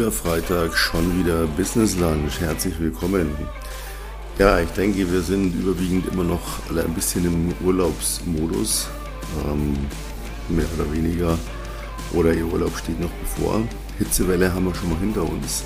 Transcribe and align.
Wieder 0.00 0.12
Freitag, 0.12 0.74
schon 0.78 1.18
wieder 1.18 1.46
Business 1.58 1.98
Lunch. 1.98 2.40
Herzlich 2.40 2.80
willkommen. 2.80 3.36
Ja, 4.38 4.58
ich 4.58 4.70
denke, 4.70 5.12
wir 5.12 5.20
sind 5.20 5.54
überwiegend 5.54 6.10
immer 6.10 6.24
noch 6.24 6.40
alle 6.70 6.84
ein 6.84 6.94
bisschen 6.94 7.26
im 7.26 7.54
Urlaubsmodus. 7.62 8.88
Ähm, 9.44 9.76
mehr 10.48 10.64
oder 10.78 10.90
weniger. 10.90 11.38
Oder 12.14 12.32
Ihr 12.32 12.46
Urlaub 12.46 12.74
steht 12.78 12.98
noch 12.98 13.10
bevor. 13.10 13.60
Hitzewelle 13.98 14.54
haben 14.54 14.64
wir 14.64 14.74
schon 14.74 14.88
mal 14.88 14.98
hinter 15.00 15.22
uns. 15.22 15.64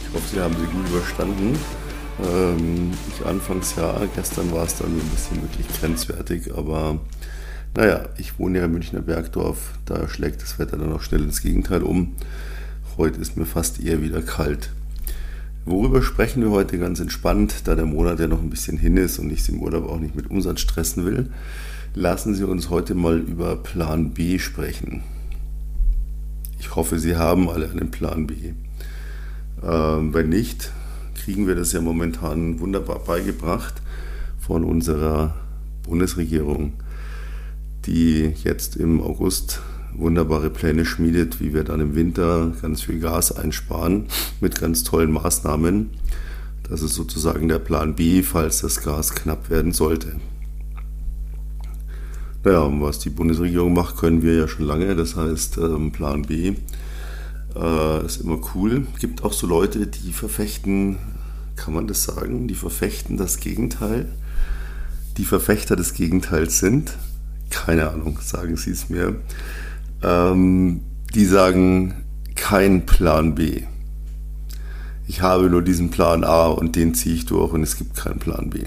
Ich 0.00 0.14
hoffe, 0.14 0.34
Sie 0.34 0.40
haben 0.40 0.54
sie 0.54 0.74
gut 0.74 0.88
überstanden. 0.88 1.58
Ähm, 2.24 2.92
ich 3.14 3.26
anfangs 3.26 3.74
ja, 3.76 4.00
gestern 4.14 4.50
war 4.50 4.64
es 4.64 4.78
dann 4.78 4.88
ein 4.88 5.10
bisschen 5.10 5.42
wirklich 5.42 5.68
grenzwertig, 5.78 6.54
aber 6.56 7.00
naja, 7.76 8.08
ich 8.16 8.38
wohne 8.38 8.60
ja 8.60 8.64
in 8.64 8.72
Münchner 8.72 9.02
Bergdorf, 9.02 9.74
da 9.84 10.08
schlägt 10.08 10.40
das 10.40 10.58
Wetter 10.58 10.78
dann 10.78 10.94
auch 10.94 11.02
schnell 11.02 11.24
ins 11.24 11.42
Gegenteil 11.42 11.82
um. 11.82 12.14
Heute 12.98 13.20
ist 13.20 13.36
mir 13.36 13.44
fast 13.44 13.84
eher 13.84 14.00
wieder 14.00 14.22
kalt. 14.22 14.70
Worüber 15.66 16.02
sprechen 16.02 16.42
wir 16.42 16.50
heute 16.50 16.78
ganz 16.78 16.98
entspannt, 16.98 17.68
da 17.68 17.74
der 17.74 17.84
Monat 17.84 18.20
ja 18.20 18.26
noch 18.26 18.40
ein 18.40 18.48
bisschen 18.48 18.78
hin 18.78 18.96
ist 18.96 19.18
und 19.18 19.30
ich 19.30 19.40
es 19.40 19.50
im 19.50 19.60
Urlaub 19.60 19.86
auch 19.86 20.00
nicht 20.00 20.16
mit 20.16 20.30
Umsatz 20.30 20.60
stressen 20.60 21.04
will? 21.04 21.30
Lassen 21.94 22.34
Sie 22.34 22.44
uns 22.44 22.70
heute 22.70 22.94
mal 22.94 23.18
über 23.18 23.56
Plan 23.56 24.12
B 24.12 24.38
sprechen. 24.38 25.02
Ich 26.58 26.74
hoffe, 26.74 26.98
Sie 26.98 27.16
haben 27.16 27.50
alle 27.50 27.68
einen 27.68 27.90
Plan 27.90 28.26
B. 28.26 28.34
Ähm, 29.62 30.14
wenn 30.14 30.30
nicht, 30.30 30.72
kriegen 31.22 31.46
wir 31.46 31.54
das 31.54 31.72
ja 31.72 31.82
momentan 31.82 32.60
wunderbar 32.60 33.00
beigebracht 33.00 33.74
von 34.38 34.64
unserer 34.64 35.34
Bundesregierung, 35.82 36.72
die 37.84 38.32
jetzt 38.42 38.74
im 38.74 39.02
August 39.02 39.60
wunderbare 39.98 40.50
Pläne 40.50 40.84
schmiedet, 40.84 41.40
wie 41.40 41.54
wir 41.54 41.64
dann 41.64 41.80
im 41.80 41.94
Winter 41.94 42.52
ganz 42.60 42.82
viel 42.82 43.00
Gas 43.00 43.32
einsparen 43.32 44.06
mit 44.40 44.60
ganz 44.60 44.84
tollen 44.84 45.12
Maßnahmen. 45.12 45.90
Das 46.68 46.82
ist 46.82 46.94
sozusagen 46.94 47.48
der 47.48 47.58
Plan 47.58 47.94
B, 47.94 48.22
falls 48.22 48.60
das 48.60 48.82
Gas 48.82 49.14
knapp 49.14 49.50
werden 49.50 49.72
sollte. 49.72 50.16
Naja, 52.44 52.60
und 52.60 52.80
was 52.80 52.98
die 53.00 53.10
Bundesregierung 53.10 53.72
macht, 53.72 53.96
können 53.96 54.22
wir 54.22 54.34
ja 54.34 54.48
schon 54.48 54.66
lange. 54.66 54.94
Das 54.94 55.16
heißt, 55.16 55.58
ähm, 55.58 55.90
Plan 55.92 56.22
B 56.22 56.54
äh, 57.56 58.06
ist 58.06 58.20
immer 58.20 58.38
cool. 58.54 58.86
Gibt 59.00 59.24
auch 59.24 59.32
so 59.32 59.46
Leute, 59.46 59.86
die 59.86 60.12
verfechten, 60.12 60.98
kann 61.56 61.74
man 61.74 61.86
das 61.86 62.04
sagen, 62.04 62.46
die 62.46 62.54
verfechten 62.54 63.16
das 63.16 63.40
Gegenteil. 63.40 64.08
Die 65.16 65.24
Verfechter 65.24 65.76
des 65.76 65.94
Gegenteils 65.94 66.58
sind, 66.58 66.92
keine 67.50 67.90
Ahnung, 67.90 68.18
sagen 68.22 68.56
Sie 68.56 68.70
es 68.70 68.90
mir 68.90 69.16
ähm, 70.02 70.80
die 71.14 71.24
sagen, 71.24 71.94
kein 72.34 72.86
Plan 72.86 73.34
B. 73.34 73.62
Ich 75.08 75.22
habe 75.22 75.48
nur 75.48 75.62
diesen 75.62 75.90
Plan 75.90 76.24
A 76.24 76.46
und 76.46 76.76
den 76.76 76.94
ziehe 76.94 77.14
ich 77.14 77.26
durch 77.26 77.52
und 77.52 77.62
es 77.62 77.76
gibt 77.76 77.96
keinen 77.96 78.18
Plan 78.18 78.50
B. 78.50 78.64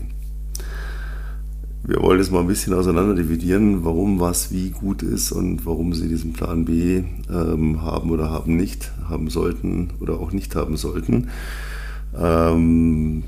Wir 1.83 2.01
wollen 2.01 2.19
es 2.19 2.29
mal 2.29 2.41
ein 2.41 2.47
bisschen 2.47 2.73
auseinander 2.73 3.15
dividieren, 3.15 3.83
warum 3.83 4.19
was 4.19 4.51
wie 4.51 4.69
gut 4.69 5.01
ist 5.01 5.31
und 5.31 5.65
warum 5.65 5.93
Sie 5.93 6.07
diesen 6.07 6.33
Plan 6.33 6.65
B 6.65 7.03
ähm, 7.31 7.81
haben 7.81 8.11
oder 8.11 8.29
haben 8.29 8.55
nicht, 8.55 8.91
haben 9.07 9.29
sollten 9.29 9.89
oder 9.99 10.19
auch 10.19 10.31
nicht 10.31 10.55
haben 10.55 10.77
sollten. 10.77 11.29
Ähm, 12.17 13.23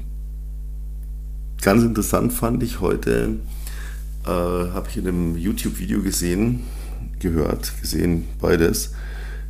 ganz 1.62 1.84
interessant 1.84 2.34
fand 2.34 2.62
ich 2.62 2.82
heute, 2.82 3.38
äh, 4.26 4.30
habe 4.30 4.88
ich 4.90 4.98
in 4.98 5.08
einem 5.08 5.38
YouTube-Video 5.38 6.02
gesehen, 6.02 6.62
gehört, 7.22 7.80
gesehen, 7.80 8.26
beides. 8.42 8.92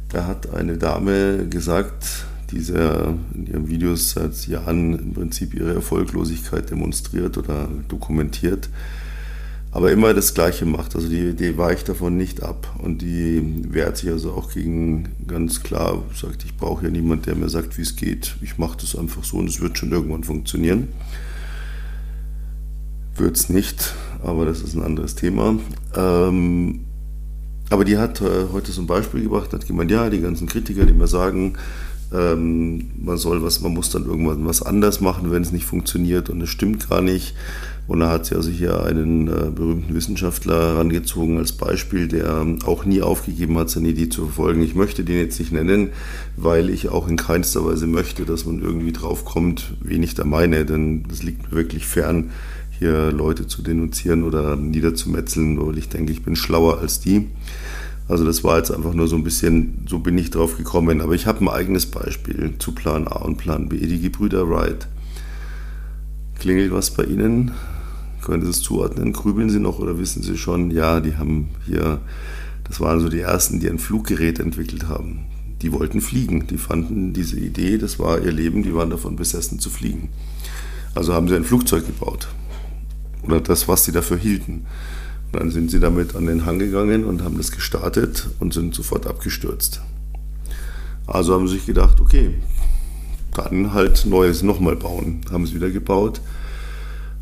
Da 0.09 0.27
hat 0.27 0.53
eine 0.53 0.77
Dame 0.77 1.47
gesagt, 1.49 2.25
die 2.51 2.59
sehr 2.59 3.13
in 3.33 3.47
ihren 3.47 3.67
Videos 3.69 4.11
seit 4.11 4.47
Jahren 4.47 4.99
im 4.99 5.13
Prinzip 5.13 5.53
ihre 5.53 5.73
Erfolglosigkeit 5.73 6.69
demonstriert 6.69 7.37
oder 7.37 7.69
dokumentiert, 7.87 8.69
aber 9.71 9.91
immer 9.91 10.13
das 10.13 10.33
Gleiche 10.33 10.65
macht. 10.65 10.95
Also 10.95 11.07
die, 11.07 11.33
die 11.33 11.57
weicht 11.57 11.87
davon 11.87 12.17
nicht 12.17 12.43
ab 12.43 12.75
und 12.79 13.01
die 13.01 13.41
wehrt 13.69 13.97
sich 13.97 14.09
also 14.09 14.33
auch 14.33 14.51
gegen 14.51 15.09
ganz 15.27 15.63
klar, 15.63 16.03
sagt, 16.13 16.43
ich 16.43 16.57
brauche 16.57 16.83
ja 16.85 16.91
niemand, 16.91 17.25
der 17.25 17.35
mir 17.35 17.49
sagt, 17.49 17.77
wie 17.77 17.83
es 17.83 17.95
geht. 17.95 18.35
Ich 18.41 18.57
mache 18.57 18.77
das 18.81 18.97
einfach 18.97 19.23
so 19.23 19.37
und 19.37 19.47
es 19.47 19.61
wird 19.61 19.77
schon 19.77 19.91
irgendwann 19.91 20.25
funktionieren. 20.25 20.89
Wird 23.15 23.37
es 23.37 23.49
nicht, 23.49 23.93
aber 24.23 24.45
das 24.45 24.61
ist 24.61 24.75
ein 24.75 24.83
anderes 24.83 25.15
Thema. 25.15 25.57
Ähm, 25.95 26.81
aber 27.71 27.85
die 27.85 27.97
hat 27.97 28.21
äh, 28.21 28.47
heute 28.51 28.71
so 28.71 28.81
ein 28.81 28.87
Beispiel 28.87 29.23
gebracht, 29.23 29.53
hat 29.53 29.65
gemeint, 29.65 29.89
ja, 29.89 30.09
die 30.09 30.21
ganzen 30.21 30.47
Kritiker, 30.47 30.85
die 30.85 30.93
mir 30.93 31.07
sagen, 31.07 31.53
ähm, 32.13 32.89
man 33.01 33.17
soll 33.17 33.41
was, 33.41 33.61
man 33.61 33.73
muss 33.73 33.89
dann 33.89 34.05
irgendwann 34.05 34.45
was 34.45 34.61
anders 34.61 34.99
machen, 34.99 35.31
wenn 35.31 35.41
es 35.41 35.53
nicht 35.53 35.65
funktioniert 35.65 36.29
und 36.29 36.41
es 36.41 36.49
stimmt 36.49 36.89
gar 36.89 37.01
nicht. 37.01 37.33
Und 37.87 38.01
da 38.01 38.09
hat 38.11 38.25
sie 38.25 38.35
also 38.35 38.49
hier 38.49 38.83
einen 38.83 39.27
äh, 39.27 39.49
berühmten 39.49 39.93
Wissenschaftler 39.93 40.73
herangezogen 40.73 41.37
als 41.37 41.53
Beispiel, 41.53 42.07
der 42.07 42.45
auch 42.65 42.85
nie 42.85 43.01
aufgegeben 43.01 43.57
hat, 43.57 43.69
seine 43.69 43.89
Idee 43.89 44.09
zu 44.09 44.25
verfolgen. 44.25 44.61
Ich 44.61 44.75
möchte 44.75 45.03
den 45.03 45.17
jetzt 45.17 45.39
nicht 45.39 45.51
nennen, 45.51 45.89
weil 46.35 46.69
ich 46.69 46.89
auch 46.89 47.07
in 47.07 47.15
keinster 47.15 47.65
Weise 47.65 47.87
möchte, 47.87 48.25
dass 48.25 48.45
man 48.45 48.61
irgendwie 48.61 48.91
draufkommt, 48.91 49.73
wen 49.81 50.03
ich 50.03 50.13
da 50.13 50.25
meine, 50.25 50.65
denn 50.65 51.03
das 51.07 51.23
liegt 51.23 51.49
mir 51.49 51.57
wirklich 51.57 51.87
fern, 51.87 52.31
hier 52.81 53.11
Leute 53.11 53.45
zu 53.45 53.61
denunzieren 53.61 54.23
oder 54.23 54.55
niederzumetzeln, 54.55 55.63
weil 55.63 55.77
ich 55.77 55.89
denke, 55.89 56.11
ich 56.11 56.23
bin 56.23 56.35
schlauer 56.35 56.79
als 56.79 56.99
die. 56.99 57.27
Also 58.07 58.25
das 58.25 58.43
war 58.43 58.57
jetzt 58.57 58.71
einfach 58.71 58.95
nur 58.95 59.07
so 59.07 59.15
ein 59.15 59.23
bisschen, 59.23 59.85
so 59.87 59.99
bin 59.99 60.17
ich 60.17 60.31
drauf 60.31 60.57
gekommen. 60.57 60.99
Aber 60.99 61.13
ich 61.13 61.27
habe 61.27 61.45
ein 61.45 61.47
eigenes 61.47 61.85
Beispiel 61.85 62.55
zu 62.57 62.71
Plan 62.71 63.07
A 63.07 63.17
und 63.17 63.37
Plan 63.37 63.69
B, 63.69 63.85
die 63.85 64.01
Gebrüder 64.01 64.49
Wright. 64.49 64.87
Klingelt 66.39 66.73
was 66.73 66.89
bei 66.89 67.03
Ihnen? 67.03 67.51
Können 68.23 68.41
Sie 68.41 68.49
es 68.49 68.63
zuordnen? 68.63 69.13
Grübeln 69.13 69.51
Sie 69.51 69.59
noch 69.59 69.77
oder 69.77 69.99
wissen 69.99 70.23
Sie 70.23 70.35
schon, 70.35 70.71
ja, 70.71 71.01
die 71.01 71.17
haben 71.17 71.49
hier, 71.67 71.99
das 72.63 72.79
waren 72.79 72.99
so 72.99 73.09
die 73.09 73.19
ersten, 73.19 73.59
die 73.59 73.69
ein 73.69 73.77
Fluggerät 73.77 74.39
entwickelt 74.39 74.87
haben. 74.87 75.25
Die 75.61 75.71
wollten 75.71 76.01
fliegen, 76.01 76.47
die 76.47 76.57
fanden 76.57 77.13
diese 77.13 77.39
Idee, 77.39 77.77
das 77.77 77.99
war 77.99 78.19
ihr 78.19 78.31
Leben, 78.31 78.63
die 78.63 78.73
waren 78.73 78.89
davon 78.89 79.17
besessen 79.17 79.59
zu 79.59 79.69
fliegen. 79.69 80.09
Also 80.95 81.13
haben 81.13 81.27
sie 81.27 81.35
ein 81.35 81.43
Flugzeug 81.43 81.85
gebaut 81.85 82.27
oder 83.23 83.41
das, 83.41 83.67
was 83.67 83.85
sie 83.85 83.91
dafür 83.91 84.17
hielten. 84.17 84.65
Und 85.31 85.39
dann 85.39 85.51
sind 85.51 85.71
sie 85.71 85.79
damit 85.79 86.15
an 86.15 86.25
den 86.25 86.45
Hang 86.45 86.59
gegangen 86.59 87.05
und 87.05 87.23
haben 87.23 87.37
das 87.37 87.51
gestartet 87.51 88.27
und 88.39 88.53
sind 88.53 88.75
sofort 88.75 89.07
abgestürzt. 89.07 89.81
Also 91.07 91.33
haben 91.33 91.47
sie 91.47 91.55
sich 91.55 91.65
gedacht, 91.65 91.99
okay, 91.99 92.35
dann 93.33 93.73
halt 93.73 94.05
Neues 94.05 94.43
nochmal 94.43 94.75
bauen. 94.75 95.21
Haben 95.31 95.43
es 95.43 95.53
wieder 95.53 95.69
gebaut. 95.69 96.21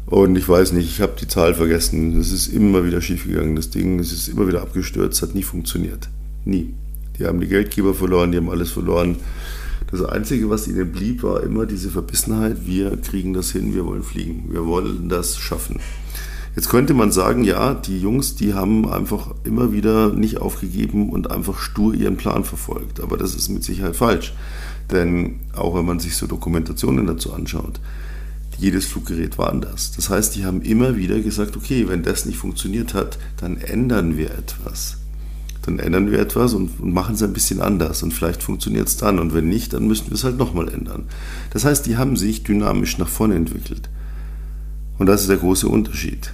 Und 0.06 0.36
ich 0.36 0.50
weiß 0.50 0.72
nicht, 0.72 0.90
ich 0.90 1.02
habe 1.02 1.14
die 1.20 1.28
Zahl 1.28 1.54
vergessen. 1.54 2.20
Es 2.20 2.32
ist 2.32 2.48
immer 2.48 2.84
wieder 2.84 3.00
schiefgegangen, 3.02 3.56
das 3.56 3.70
Ding. 3.70 4.00
Es 4.00 4.12
ist 4.12 4.28
immer 4.28 4.48
wieder 4.48 4.62
abgestürzt, 4.62 5.22
hat 5.22 5.36
nie 5.36 5.44
funktioniert. 5.44 6.10
Nie. 6.46 6.74
Die 7.18 7.26
haben 7.26 7.40
die 7.40 7.48
Geldgeber 7.48 7.94
verloren, 7.94 8.32
die 8.32 8.38
haben 8.38 8.50
alles 8.50 8.72
verloren. 8.72 9.18
Das 9.92 10.04
Einzige, 10.04 10.50
was 10.50 10.68
ihnen 10.68 10.92
blieb, 10.92 11.24
war 11.24 11.42
immer 11.42 11.66
diese 11.66 11.90
Verbissenheit, 11.90 12.68
wir 12.68 12.96
kriegen 12.98 13.34
das 13.34 13.52
hin, 13.52 13.74
wir 13.74 13.86
wollen 13.86 14.04
fliegen, 14.04 14.50
wir 14.52 14.66
wollen 14.66 15.10
das 15.10 15.38
schaffen. 15.38 15.80
Jetzt 16.56 16.70
könnte 16.70 16.94
man 16.94 17.12
sagen, 17.12 17.44
ja, 17.44 17.74
die 17.74 18.00
Jungs, 18.00 18.36
die 18.36 18.54
haben 18.54 18.88
einfach 18.88 19.34
immer 19.44 19.72
wieder 19.72 20.14
nicht 20.14 20.40
aufgegeben 20.40 21.10
und 21.10 21.32
einfach 21.32 21.58
stur 21.60 21.94
ihren 21.94 22.18
Plan 22.18 22.44
verfolgt. 22.44 23.00
Aber 23.00 23.18
das 23.18 23.34
ist 23.34 23.50
mit 23.50 23.64
Sicherheit 23.64 23.96
falsch. 23.96 24.34
Denn 24.92 25.40
auch 25.56 25.76
wenn 25.76 25.86
man 25.86 26.00
sich 26.00 26.16
so 26.16 26.28
Dokumentationen 26.28 27.08
dazu 27.08 27.34
anschaut, 27.34 27.80
jedes 28.58 28.86
Fluggerät 28.86 29.38
war 29.38 29.50
anders. 29.50 29.94
Das 29.96 30.10
heißt, 30.10 30.36
die 30.36 30.46
haben 30.46 30.62
immer 30.62 30.98
wieder 30.98 31.20
gesagt, 31.20 31.56
okay, 31.56 31.88
wenn 31.88 32.04
das 32.04 32.26
nicht 32.26 32.38
funktioniert 32.38 32.94
hat, 32.94 33.18
dann 33.38 33.58
ändern 33.58 34.18
wir 34.18 34.32
etwas 34.32 34.98
dann 35.70 35.80
ändern 35.80 36.12
wir 36.12 36.20
etwas 36.20 36.54
und, 36.54 36.80
und 36.80 36.94
machen 36.94 37.16
es 37.16 37.24
ein 37.24 37.34
bisschen 37.34 37.62
anders 37.62 38.02
und 38.02 38.14
vielleicht 38.14 38.42
funktioniert 38.42 38.88
es 38.88 38.98
dann 38.98 39.20
und 39.20 39.34
wenn 39.34 39.48
nicht, 39.48 39.74
dann 39.74 39.88
müssen 39.88 40.08
wir 40.08 40.16
es 40.16 40.24
halt 40.24 40.38
nochmal 40.38 40.70
ändern. 40.70 41.06
Das 41.52 41.66
heißt, 41.66 41.86
die 41.86 41.98
haben 41.98 42.16
sich 42.18 42.44
dynamisch 42.44 42.98
nach 42.98 43.08
vorne 43.08 43.36
entwickelt. 43.36 43.90
Und 44.98 45.06
das 45.06 45.22
ist 45.22 45.30
der 45.30 45.38
große 45.38 45.68
Unterschied. 45.68 46.34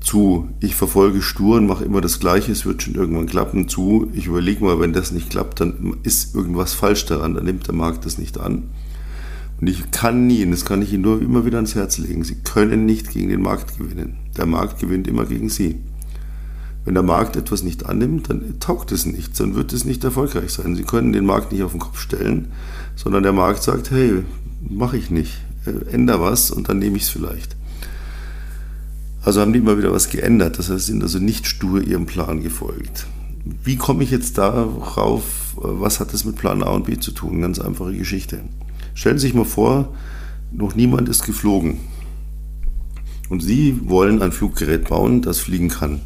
Zu, 0.00 0.48
ich 0.60 0.74
verfolge 0.74 1.22
stur 1.22 1.56
und 1.56 1.66
mache 1.66 1.84
immer 1.84 2.00
das 2.00 2.18
Gleiche, 2.18 2.50
es 2.50 2.66
wird 2.66 2.82
schon 2.82 2.96
irgendwann 2.96 3.26
klappen, 3.26 3.68
zu, 3.68 4.10
ich 4.12 4.26
überlege 4.26 4.64
mal, 4.64 4.80
wenn 4.80 4.92
das 4.92 5.12
nicht 5.12 5.30
klappt, 5.30 5.60
dann 5.60 5.96
ist 6.02 6.34
irgendwas 6.34 6.74
falsch 6.74 7.06
daran, 7.06 7.34
dann 7.34 7.44
nimmt 7.44 7.68
der 7.68 7.74
Markt 7.74 8.04
das 8.04 8.18
nicht 8.18 8.38
an. 8.40 8.64
Und 9.60 9.68
ich 9.68 9.92
kann 9.92 10.26
nie, 10.26 10.44
und 10.44 10.50
das 10.50 10.64
kann 10.64 10.82
ich 10.82 10.92
Ihnen 10.92 11.02
nur 11.02 11.22
immer 11.22 11.46
wieder 11.46 11.58
ans 11.58 11.76
Herz 11.76 11.98
legen, 11.98 12.24
Sie 12.24 12.34
können 12.34 12.84
nicht 12.84 13.10
gegen 13.10 13.28
den 13.28 13.42
Markt 13.42 13.78
gewinnen. 13.78 14.16
Der 14.36 14.46
Markt 14.46 14.80
gewinnt 14.80 15.06
immer 15.06 15.24
gegen 15.24 15.48
Sie. 15.48 15.76
Wenn 16.84 16.94
der 16.94 17.02
Markt 17.02 17.36
etwas 17.36 17.62
nicht 17.62 17.86
annimmt, 17.86 18.28
dann 18.28 18.58
taugt 18.58 18.90
es 18.90 19.06
nichts, 19.06 19.38
dann 19.38 19.54
wird 19.54 19.72
es 19.72 19.84
nicht 19.84 20.02
erfolgreich 20.02 20.50
sein. 20.50 20.74
Sie 20.74 20.82
können 20.82 21.12
den 21.12 21.24
Markt 21.24 21.52
nicht 21.52 21.62
auf 21.62 21.70
den 21.70 21.80
Kopf 21.80 22.00
stellen, 22.00 22.48
sondern 22.96 23.22
der 23.22 23.32
Markt 23.32 23.62
sagt, 23.62 23.90
hey, 23.90 24.24
mache 24.68 24.96
ich 24.96 25.10
nicht, 25.10 25.38
äh, 25.66 25.92
änder 25.92 26.20
was 26.20 26.50
und 26.50 26.68
dann 26.68 26.78
nehme 26.78 26.96
ich 26.96 27.04
es 27.04 27.08
vielleicht. 27.08 27.56
Also 29.24 29.40
haben 29.40 29.52
die 29.52 29.60
immer 29.60 29.78
wieder 29.78 29.92
was 29.92 30.08
geändert, 30.08 30.58
das 30.58 30.68
heißt, 30.68 30.86
sind 30.86 31.02
also 31.02 31.20
nicht 31.20 31.46
stur 31.46 31.80
ihrem 31.80 32.06
Plan 32.06 32.42
gefolgt. 32.42 33.06
wie 33.64 33.76
komme 33.76 34.04
ich 34.04 34.10
jetzt 34.10 34.38
darauf, 34.38 35.22
was 35.56 36.00
hat 36.00 36.12
das 36.12 36.24
mit 36.24 36.36
Plan 36.36 36.62
A 36.62 36.70
und 36.70 36.86
B 36.86 36.98
zu 36.98 37.12
tun? 37.12 37.40
Ganz 37.40 37.58
einfache 37.58 37.92
Geschichte. 37.96 38.40
Stellen 38.94 39.18
Sie 39.18 39.26
sich 39.26 39.34
mal 39.34 39.44
vor, 39.44 39.94
noch 40.52 40.74
niemand 40.74 41.08
ist 41.08 41.24
geflogen. 41.24 41.78
Und 43.28 43.40
Sie 43.40 43.80
wollen 43.84 44.22
ein 44.22 44.32
Fluggerät 44.32 44.88
bauen, 44.88 45.22
das 45.22 45.40
fliegen 45.40 45.68
kann. 45.68 46.00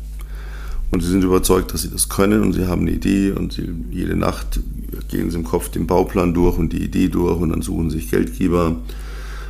Und 0.91 1.03
Sie 1.03 1.11
sind 1.11 1.25
überzeugt, 1.25 1.75
dass 1.75 1.83
Sie 1.83 1.91
das 1.91 2.09
können 2.09 2.43
und 2.43 2.53
Sie 2.53 2.67
haben 2.67 2.83
eine 2.83 2.93
Idee 2.93 3.33
und 3.33 3.53
Sie, 3.53 3.69
jede 3.91 4.17
Nacht 4.17 4.61
gehen 5.09 5.31
Sie 5.31 5.37
im 5.37 5.45
Kopf 5.45 5.69
den 5.69 5.87
Bauplan 5.87 6.33
durch 6.33 6.59
und 6.59 6.73
die 6.73 6.83
Idee 6.83 7.09
durch 7.09 7.41
und 7.41 7.51
dann 7.51 7.63
suchen 7.63 7.91
sich 7.91 8.11
Geldgeber, 8.11 8.77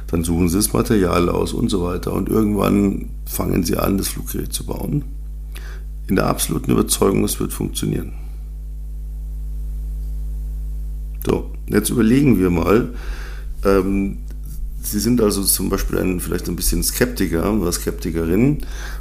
dann 0.06 0.24
suchen 0.24 0.48
Sie 0.48 0.56
das 0.56 0.72
Material 0.72 1.28
aus 1.28 1.52
und 1.52 1.68
so 1.68 1.82
weiter. 1.82 2.12
Und 2.12 2.28
irgendwann 2.28 3.10
fangen 3.26 3.64
Sie 3.64 3.76
an, 3.76 3.98
das 3.98 4.08
Fluggerät 4.08 4.52
zu 4.52 4.64
bauen. 4.64 5.04
In 6.08 6.16
der 6.16 6.26
absoluten 6.26 6.70
Überzeugung, 6.70 7.24
es 7.24 7.38
wird 7.38 7.52
funktionieren. 7.52 8.12
So, 11.26 11.50
jetzt 11.68 11.90
überlegen 11.90 12.38
wir 12.38 12.50
mal, 12.50 12.90
ähm, 13.64 14.18
Sie 14.88 15.00
sind 15.00 15.20
also 15.20 15.42
zum 15.42 15.68
Beispiel 15.68 15.98
ein, 15.98 16.20
vielleicht 16.20 16.48
ein 16.48 16.54
bisschen 16.54 16.84
Skeptiker 16.84 17.52
oder 17.52 17.72
Skeptikerin 17.72 18.58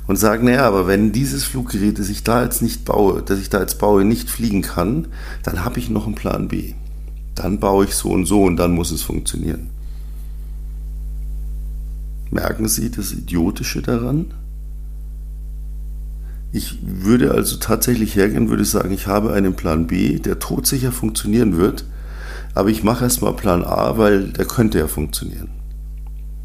und 0.08 0.16
sagen, 0.16 0.46
naja, 0.46 0.66
aber 0.66 0.88
wenn 0.88 1.12
dieses 1.12 1.44
Fluggerät, 1.44 2.00
das 2.00 2.10
ich 2.10 2.24
da 2.24 2.44
jetzt 2.44 2.64
nicht 2.64 2.86
baue, 2.86 3.22
das 3.22 3.40
ich 3.40 3.52
da 3.52 3.60
jetzt 3.60 3.78
baue, 3.78 4.04
nicht 4.04 4.32
fliegen 4.32 4.64
kann, 4.64 5.10
dann 5.44 5.64
habe 5.64 5.78
ich 5.78 5.92
noch 5.92 6.08
einen 6.08 6.16
Plan 6.16 6.48
B. 6.48 6.74
Dann 7.36 7.60
baue 7.60 7.86
ich 7.86 7.94
so 7.94 8.10
und 8.10 8.26
so 8.26 8.44
und 8.44 8.58
dann 8.58 8.72
muss 8.72 8.90
es 8.90 9.04
funktionieren. 9.04 9.70
Merken 12.32 12.68
Sie 12.68 12.90
das 12.90 13.12
Idiotische 13.12 13.84
daran? 13.84 14.34
Ich 16.52 16.80
würde 16.82 17.32
also 17.32 17.58
tatsächlich 17.58 18.16
hergehen, 18.16 18.50
würde 18.50 18.66
sagen, 18.66 18.92
ich 18.92 19.06
habe 19.06 19.34
einen 19.34 19.56
Plan 19.56 19.86
B, 19.86 20.18
der 20.18 20.40
todsicher 20.40 20.92
funktionieren 20.92 21.58
wird, 21.58 21.86
aber 22.56 22.70
ich 22.70 22.84
mache 22.84 23.04
erstmal 23.04 23.34
Plan 23.34 23.64
A, 23.64 24.00
weil 24.00 24.30
der 24.30 24.46
könnte 24.46 24.80
ja 24.80 24.88
funktionieren. 24.88 25.55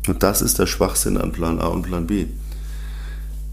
Und 0.06 0.22
das 0.22 0.42
ist 0.42 0.58
der 0.58 0.66
Schwachsinn 0.66 1.16
an 1.16 1.32
Plan 1.32 1.60
A 1.60 1.66
und 1.66 1.82
Plan 1.82 2.06
B. 2.06 2.26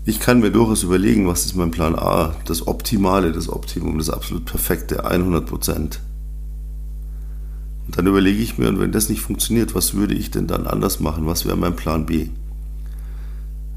Ich 0.05 0.21
kann 0.21 0.39
mir 0.39 0.51
durchaus 0.51 0.83
überlegen, 0.83 1.27
was 1.27 1.45
ist 1.45 1.55
mein 1.55 1.71
Plan 1.71 1.95
A, 1.95 2.33
das 2.45 2.65
Optimale, 2.65 3.33
das 3.33 3.49
Optimum, 3.49 3.97
das 3.97 4.09
absolut 4.09 4.45
Perfekte, 4.45 5.03
100 5.03 5.45
Prozent. 5.45 5.99
Und 7.85 7.97
dann 7.97 8.07
überlege 8.07 8.41
ich 8.41 8.57
mir, 8.57 8.69
und 8.69 8.79
wenn 8.79 8.93
das 8.93 9.09
nicht 9.09 9.21
funktioniert, 9.21 9.75
was 9.75 9.95
würde 9.95 10.13
ich 10.13 10.31
denn 10.31 10.47
dann 10.47 10.65
anders 10.65 11.01
machen? 11.01 11.25
Was 11.25 11.45
wäre 11.45 11.57
mein 11.57 11.75
Plan 11.75 12.05
B? 12.05 12.29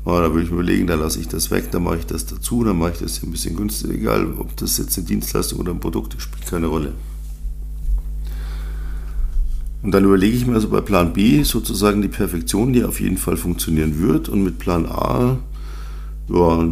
Oh, 0.04 0.12
da 0.12 0.32
würde 0.32 0.44
ich 0.44 0.50
mir 0.50 0.60
überlegen, 0.60 0.86
da 0.86 0.94
lasse 0.94 1.20
ich 1.20 1.28
das 1.28 1.50
weg, 1.50 1.70
dann 1.72 1.82
mache 1.82 1.98
ich 1.98 2.06
das 2.06 2.26
dazu, 2.26 2.64
dann 2.64 2.78
mache 2.78 2.92
ich 2.92 2.98
das 2.98 3.22
ein 3.22 3.30
bisschen 3.30 3.56
günstiger, 3.56 3.92
egal 3.92 4.34
ob 4.38 4.56
das 4.56 4.78
jetzt 4.78 4.96
eine 4.96 5.06
Dienstleistung 5.06 5.58
oder 5.58 5.72
ein 5.72 5.80
Produkt 5.80 6.14
ist, 6.14 6.22
spielt 6.22 6.46
keine 6.46 6.68
Rolle. 6.68 6.94
Und 9.82 9.92
dann 9.92 10.04
überlege 10.04 10.36
ich 10.36 10.46
mir 10.46 10.54
also 10.54 10.68
bei 10.68 10.80
Plan 10.80 11.12
B 11.12 11.42
sozusagen 11.42 12.02
die 12.02 12.08
Perfektion, 12.08 12.72
die 12.72 12.84
auf 12.84 13.00
jeden 13.00 13.16
Fall 13.16 13.36
funktionieren 13.36 13.98
wird. 14.00 14.28
Und 14.28 14.42
mit 14.42 14.58
Plan 14.58 14.86
A, 14.86 15.38
ja, 16.28 16.68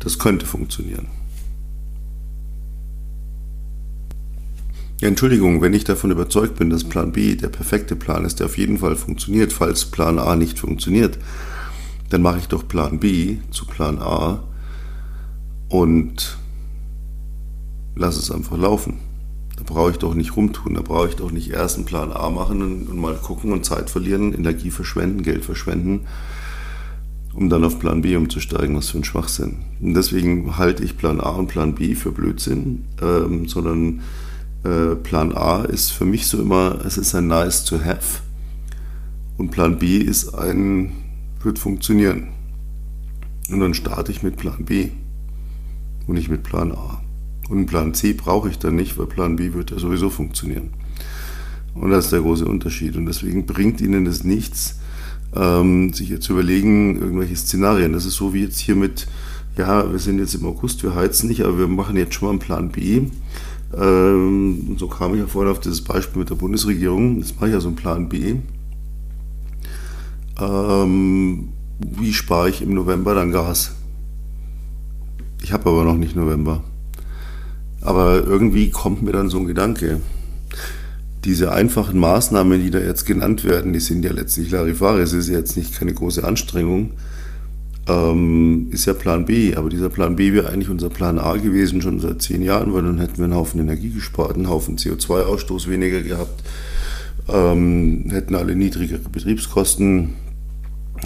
das 0.00 0.18
könnte 0.18 0.46
funktionieren. 0.46 1.08
Ja, 5.00 5.08
Entschuldigung, 5.08 5.60
wenn 5.60 5.74
ich 5.74 5.84
davon 5.84 6.10
überzeugt 6.10 6.56
bin, 6.56 6.70
dass 6.70 6.84
Plan 6.84 7.12
B 7.12 7.34
der 7.34 7.48
perfekte 7.48 7.96
Plan 7.96 8.24
ist, 8.24 8.40
der 8.40 8.46
auf 8.46 8.56
jeden 8.56 8.78
Fall 8.78 8.96
funktioniert, 8.96 9.52
falls 9.52 9.84
Plan 9.84 10.18
A 10.18 10.36
nicht 10.36 10.58
funktioniert, 10.58 11.18
dann 12.08 12.22
mache 12.22 12.38
ich 12.38 12.48
doch 12.48 12.66
Plan 12.66 12.98
B 12.98 13.38
zu 13.50 13.66
Plan 13.66 13.98
A 13.98 14.42
und 15.68 16.38
lasse 17.94 18.20
es 18.20 18.30
einfach 18.30 18.56
laufen. 18.56 19.05
Da 19.56 19.62
brauche 19.64 19.92
ich 19.92 19.96
doch 19.96 20.14
nicht 20.14 20.36
rumtun, 20.36 20.74
da 20.74 20.82
brauche 20.82 21.08
ich 21.08 21.16
doch 21.16 21.30
nicht 21.30 21.50
erst 21.50 21.76
einen 21.76 21.86
Plan 21.86 22.12
A 22.12 22.30
machen 22.30 22.62
und, 22.62 22.88
und, 22.88 22.98
mal 22.98 23.14
gucken 23.14 23.52
und 23.52 23.64
Zeit 23.64 23.90
verlieren, 23.90 24.34
Energie 24.34 24.70
verschwenden, 24.70 25.22
Geld 25.22 25.44
verschwenden, 25.44 26.06
um 27.32 27.48
dann 27.48 27.64
auf 27.64 27.78
Plan 27.78 28.02
B 28.02 28.16
umzusteigen. 28.16 28.76
Was 28.76 28.90
für 28.90 28.98
ein 28.98 29.04
Schwachsinn. 29.04 29.56
Und 29.80 29.94
deswegen 29.94 30.58
halte 30.58 30.84
ich 30.84 30.98
Plan 30.98 31.20
A 31.20 31.30
und 31.30 31.48
Plan 31.48 31.74
B 31.74 31.94
für 31.94 32.12
Blödsinn, 32.12 32.84
ähm, 33.00 33.48
sondern 33.48 34.02
äh, 34.64 34.94
Plan 34.94 35.34
A 35.34 35.64
ist 35.64 35.90
für 35.90 36.04
mich 36.04 36.26
so 36.26 36.40
immer, 36.40 36.78
es 36.84 36.98
ist 36.98 37.14
ein 37.14 37.26
nice 37.26 37.64
to 37.64 37.78
have 37.82 38.20
und 39.38 39.50
Plan 39.50 39.78
B 39.78 39.98
ist 39.98 40.34
ein, 40.34 40.92
wird 41.42 41.58
funktionieren. 41.58 42.28
Und 43.50 43.60
dann 43.60 43.74
starte 43.74 44.10
ich 44.10 44.22
mit 44.22 44.36
Plan 44.36 44.64
B 44.64 44.88
und 46.06 46.14
nicht 46.14 46.28
mit 46.28 46.42
Plan 46.42 46.72
A. 46.72 47.00
Und 47.48 47.66
Plan 47.66 47.94
C 47.94 48.12
brauche 48.12 48.48
ich 48.48 48.58
dann 48.58 48.76
nicht, 48.76 48.98
weil 48.98 49.06
Plan 49.06 49.36
B 49.36 49.52
wird 49.52 49.70
ja 49.70 49.78
sowieso 49.78 50.10
funktionieren. 50.10 50.70
Und 51.74 51.90
das 51.90 52.06
ist 52.06 52.12
der 52.12 52.20
große 52.20 52.46
Unterschied. 52.46 52.96
Und 52.96 53.06
deswegen 53.06 53.46
bringt 53.46 53.80
Ihnen 53.80 54.04
das 54.04 54.24
nichts, 54.24 54.78
ähm, 55.34 55.92
sich 55.92 56.08
jetzt 56.08 56.24
zu 56.24 56.32
überlegen, 56.32 56.98
irgendwelche 57.00 57.36
Szenarien. 57.36 57.92
Das 57.92 58.04
ist 58.04 58.14
so 58.14 58.32
wie 58.32 58.42
jetzt 58.42 58.58
hier 58.58 58.76
mit, 58.76 59.06
ja, 59.56 59.90
wir 59.90 59.98
sind 59.98 60.18
jetzt 60.18 60.34
im 60.34 60.46
August, 60.46 60.82
wir 60.82 60.94
heizen 60.94 61.28
nicht, 61.28 61.42
aber 61.42 61.58
wir 61.58 61.68
machen 61.68 61.96
jetzt 61.96 62.14
schon 62.14 62.26
mal 62.26 62.30
einen 62.32 62.38
Plan 62.40 62.70
B. 62.70 63.02
Ähm, 63.76 64.76
so 64.78 64.88
kam 64.88 65.14
ich 65.14 65.20
ja 65.20 65.26
vorhin 65.26 65.52
auf 65.52 65.60
dieses 65.60 65.82
Beispiel 65.82 66.20
mit 66.20 66.30
der 66.30 66.36
Bundesregierung. 66.36 67.18
Jetzt 67.18 67.36
mache 67.36 67.48
ich 67.48 67.52
ja 67.52 67.60
so 67.60 67.68
einen 67.68 67.76
Plan 67.76 68.08
B. 68.08 68.36
Ähm, 70.40 71.48
wie 71.78 72.12
spare 72.12 72.48
ich 72.48 72.62
im 72.62 72.74
November 72.74 73.14
dann 73.14 73.32
Gas? 73.32 73.74
Ich 75.42 75.52
habe 75.52 75.68
aber 75.68 75.84
noch 75.84 75.96
nicht 75.96 76.16
November. 76.16 76.64
Aber 77.86 78.24
irgendwie 78.26 78.70
kommt 78.70 79.02
mir 79.02 79.12
dann 79.12 79.30
so 79.30 79.38
ein 79.38 79.46
Gedanke. 79.46 80.00
Diese 81.24 81.52
einfachen 81.52 82.00
Maßnahmen, 82.00 82.60
die 82.60 82.70
da 82.70 82.80
jetzt 82.80 83.06
genannt 83.06 83.44
werden, 83.44 83.72
die 83.72 83.78
sind 83.78 84.04
ja 84.04 84.12
letztlich 84.12 84.50
Larifare. 84.50 85.00
Es 85.00 85.12
ist 85.12 85.28
jetzt 85.28 85.56
nicht 85.56 85.78
keine 85.78 85.94
große 85.94 86.24
Anstrengung. 86.24 86.90
Ähm, 87.88 88.66
ist 88.72 88.86
ja 88.86 88.92
Plan 88.92 89.24
B. 89.24 89.54
Aber 89.54 89.70
dieser 89.70 89.88
Plan 89.88 90.16
B 90.16 90.32
wäre 90.32 90.48
eigentlich 90.48 90.68
unser 90.68 90.90
Plan 90.90 91.20
A 91.20 91.36
gewesen, 91.36 91.80
schon 91.80 92.00
seit 92.00 92.22
zehn 92.22 92.42
Jahren, 92.42 92.74
weil 92.74 92.82
dann 92.82 92.98
hätten 92.98 93.18
wir 93.18 93.24
einen 93.24 93.36
Haufen 93.36 93.60
Energie 93.60 93.90
gespart, 93.90 94.34
einen 94.34 94.48
Haufen 94.48 94.76
CO2-Ausstoß 94.78 95.68
weniger 95.70 96.02
gehabt, 96.02 96.42
ähm, 97.28 98.06
hätten 98.08 98.34
alle 98.34 98.56
niedrigere 98.56 99.08
Betriebskosten 99.12 100.14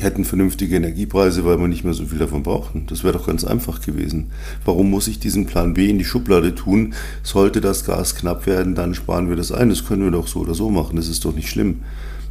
hätten 0.02 0.24
vernünftige 0.24 0.76
Energiepreise, 0.76 1.44
weil 1.44 1.58
wir 1.58 1.68
nicht 1.68 1.84
mehr 1.84 1.94
so 1.94 2.04
viel 2.04 2.18
davon 2.18 2.42
brauchen. 2.42 2.86
Das 2.86 3.04
wäre 3.04 3.12
doch 3.12 3.26
ganz 3.26 3.44
einfach 3.44 3.80
gewesen. 3.80 4.30
Warum 4.64 4.90
muss 4.90 5.08
ich 5.08 5.18
diesen 5.18 5.46
Plan 5.46 5.74
B 5.74 5.88
in 5.88 5.98
die 5.98 6.04
Schublade 6.04 6.54
tun? 6.54 6.94
Sollte 7.22 7.60
das 7.60 7.84
Gas 7.84 8.14
knapp 8.14 8.46
werden, 8.46 8.74
dann 8.74 8.94
sparen 8.94 9.28
wir 9.28 9.36
das 9.36 9.52
ein. 9.52 9.68
Das 9.68 9.86
können 9.86 10.02
wir 10.02 10.10
doch 10.10 10.26
so 10.26 10.40
oder 10.40 10.54
so 10.54 10.70
machen. 10.70 10.96
Das 10.96 11.08
ist 11.08 11.24
doch 11.24 11.34
nicht 11.34 11.48
schlimm. 11.48 11.80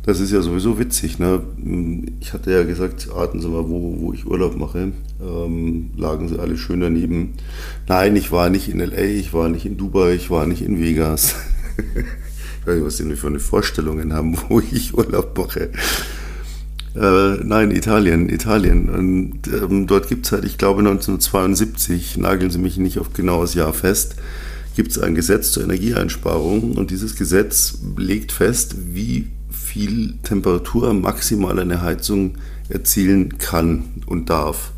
Das 0.05 0.19
ist 0.19 0.31
ja 0.31 0.41
sowieso 0.41 0.79
witzig. 0.79 1.19
Ne? 1.19 1.41
Ich 2.19 2.33
hatte 2.33 2.51
ja 2.51 2.63
gesagt, 2.63 3.09
raten 3.13 3.41
Sie 3.41 3.47
mal, 3.47 3.69
wo, 3.69 3.97
wo 3.99 4.13
ich 4.13 4.25
Urlaub 4.25 4.55
mache. 4.57 4.91
Ähm, 5.21 5.91
lagen 5.97 6.29
sie 6.29 6.39
alle 6.39 6.57
schön 6.57 6.79
daneben. 6.79 7.33
Nein, 7.87 8.15
ich 8.15 8.31
war 8.31 8.49
nicht 8.49 8.69
in 8.69 8.79
LA, 8.79 9.03
ich 9.03 9.33
war 9.33 9.49
nicht 9.49 9.65
in 9.65 9.77
Dubai, 9.77 10.13
ich 10.13 10.29
war 10.29 10.47
nicht 10.47 10.61
in 10.61 10.79
Vegas. 10.79 11.35
ich 11.77 12.67
weiß 12.67 12.75
nicht, 12.75 12.85
was 12.85 12.97
die 12.97 13.15
für 13.15 13.27
eine 13.27 13.39
Vorstellungen 13.39 14.13
haben, 14.13 14.37
wo 14.49 14.59
ich 14.59 14.93
Urlaub 14.97 15.37
mache. 15.37 15.69
Äh, 16.95 17.43
nein, 17.43 17.71
Italien, 17.71 18.29
Italien. 18.29 18.89
Und 18.89 19.47
ähm, 19.47 19.87
dort 19.87 20.07
gibt 20.07 20.25
es 20.25 20.31
halt, 20.31 20.45
ich 20.45 20.57
glaube 20.57 20.79
1972, 20.79 22.17
nageln 22.17 22.51
Sie 22.51 22.57
mich 22.57 22.77
nicht 22.77 22.99
auf 22.99 23.13
genaues 23.13 23.53
Jahr 23.53 23.73
fest, 23.73 24.15
gibt 24.75 24.91
es 24.91 24.99
ein 24.99 25.15
Gesetz 25.15 25.51
zur 25.51 25.63
Energieeinsparung 25.63 26.73
und 26.73 26.89
dieses 26.91 27.15
Gesetz 27.15 27.79
legt 27.97 28.31
fest, 28.31 28.75
wie 28.93 29.27
viel 29.49 30.15
Temperatur 30.23 30.93
maximal 30.93 31.59
eine 31.59 31.81
Heizung 31.81 32.35
erzielen 32.69 33.37
kann 33.37 33.83
und 34.05 34.29
darf. 34.29 34.71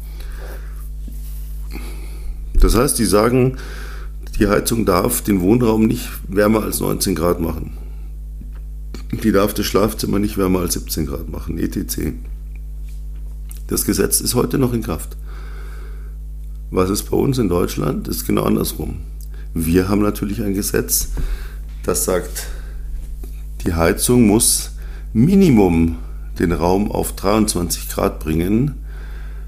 Das 2.59 2.75
heißt, 2.75 2.99
die 2.99 3.05
sagen, 3.05 3.57
die 4.39 4.47
Heizung 4.47 4.85
darf 4.85 5.21
den 5.21 5.41
Wohnraum 5.41 5.85
nicht 5.85 6.09
wärmer 6.27 6.63
als 6.63 6.79
19 6.79 7.15
Grad 7.15 7.39
machen. 7.39 7.80
Die 9.11 9.31
darf 9.31 9.53
das 9.53 9.65
Schlafzimmer 9.65 10.19
nicht 10.19 10.37
wärmer 10.37 10.61
als 10.61 10.73
17 10.73 11.05
Grad 11.05 11.29
machen, 11.29 11.57
etc. 11.57 12.13
Das 13.67 13.85
Gesetz 13.85 14.21
ist 14.21 14.35
heute 14.35 14.57
noch 14.57 14.73
in 14.73 14.83
Kraft. 14.83 15.17
Was 16.71 16.89
ist 16.89 17.09
bei 17.09 17.17
uns 17.17 17.37
in 17.37 17.49
Deutschland? 17.49 18.07
ist 18.07 18.25
genau 18.25 18.43
andersrum. 18.43 19.01
Wir 19.53 19.89
haben 19.89 20.01
natürlich 20.01 20.41
ein 20.41 20.53
Gesetz, 20.53 21.09
das 21.83 22.05
sagt, 22.05 22.47
die 23.65 23.73
Heizung 23.73 24.25
muss 24.25 24.71
Minimum 25.11 25.97
den 26.39 26.53
Raum 26.53 26.89
auf 26.89 27.13
23 27.13 27.89
Grad 27.89 28.19
bringen, 28.19 28.75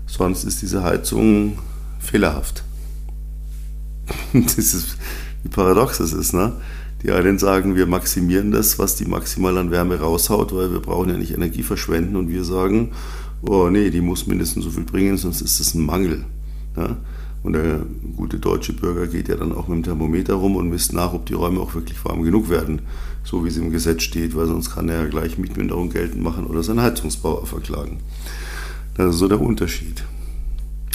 sonst 0.05 0.43
ist 0.43 0.61
diese 0.61 0.83
Heizung 0.83 1.57
fehlerhaft. 1.99 2.63
Das 4.33 4.57
ist, 4.57 4.97
wie 5.43 5.49
paradox 5.49 5.99
das 5.99 6.11
ist, 6.11 6.33
ne? 6.33 6.53
Die 7.03 7.11
einen 7.11 7.37
sagen, 7.37 7.75
wir 7.75 7.85
maximieren 7.85 8.51
das, 8.51 8.79
was 8.79 8.95
die 8.95 9.05
maximal 9.05 9.57
an 9.57 9.71
Wärme 9.71 9.99
raushaut, 9.99 10.55
weil 10.55 10.71
wir 10.71 10.79
brauchen 10.79 11.09
ja 11.09 11.17
nicht 11.17 11.33
Energie 11.33 11.63
verschwenden. 11.63 12.15
Und 12.15 12.29
wir 12.29 12.45
sagen, 12.45 12.91
oh 13.41 13.69
nee, 13.69 13.89
die 13.89 14.01
muss 14.01 14.25
mindestens 14.25 14.63
so 14.63 14.71
viel 14.71 14.85
bringen, 14.85 15.17
sonst 15.17 15.41
ist 15.41 15.59
das 15.59 15.73
ein 15.73 15.85
Mangel. 15.85 16.25
Ja? 16.77 16.97
Und 17.43 17.53
der 17.53 17.81
gute 18.15 18.39
deutsche 18.39 18.71
Bürger 18.71 19.05
geht 19.07 19.27
ja 19.27 19.35
dann 19.35 19.51
auch 19.51 19.67
mit 19.67 19.79
dem 19.79 19.83
Thermometer 19.83 20.35
rum 20.35 20.55
und 20.55 20.69
misst 20.69 20.93
nach, 20.93 21.13
ob 21.13 21.25
die 21.25 21.33
Räume 21.33 21.59
auch 21.59 21.75
wirklich 21.75 22.03
warm 22.05 22.23
genug 22.23 22.49
werden, 22.49 22.83
so 23.25 23.43
wie 23.43 23.49
es 23.49 23.57
im 23.57 23.71
Gesetz 23.71 24.03
steht, 24.03 24.33
weil 24.33 24.47
sonst 24.47 24.73
kann 24.73 24.87
er 24.87 25.03
ja 25.03 25.09
gleich 25.09 25.37
Mietminderung 25.37 25.89
geltend 25.89 26.23
machen 26.23 26.45
oder 26.45 26.63
seinen 26.63 26.81
Heizungsbauer 26.81 27.45
verklagen. 27.45 27.99
Das 28.95 29.13
ist 29.13 29.19
so 29.19 29.27
der 29.27 29.41
Unterschied. 29.41 30.05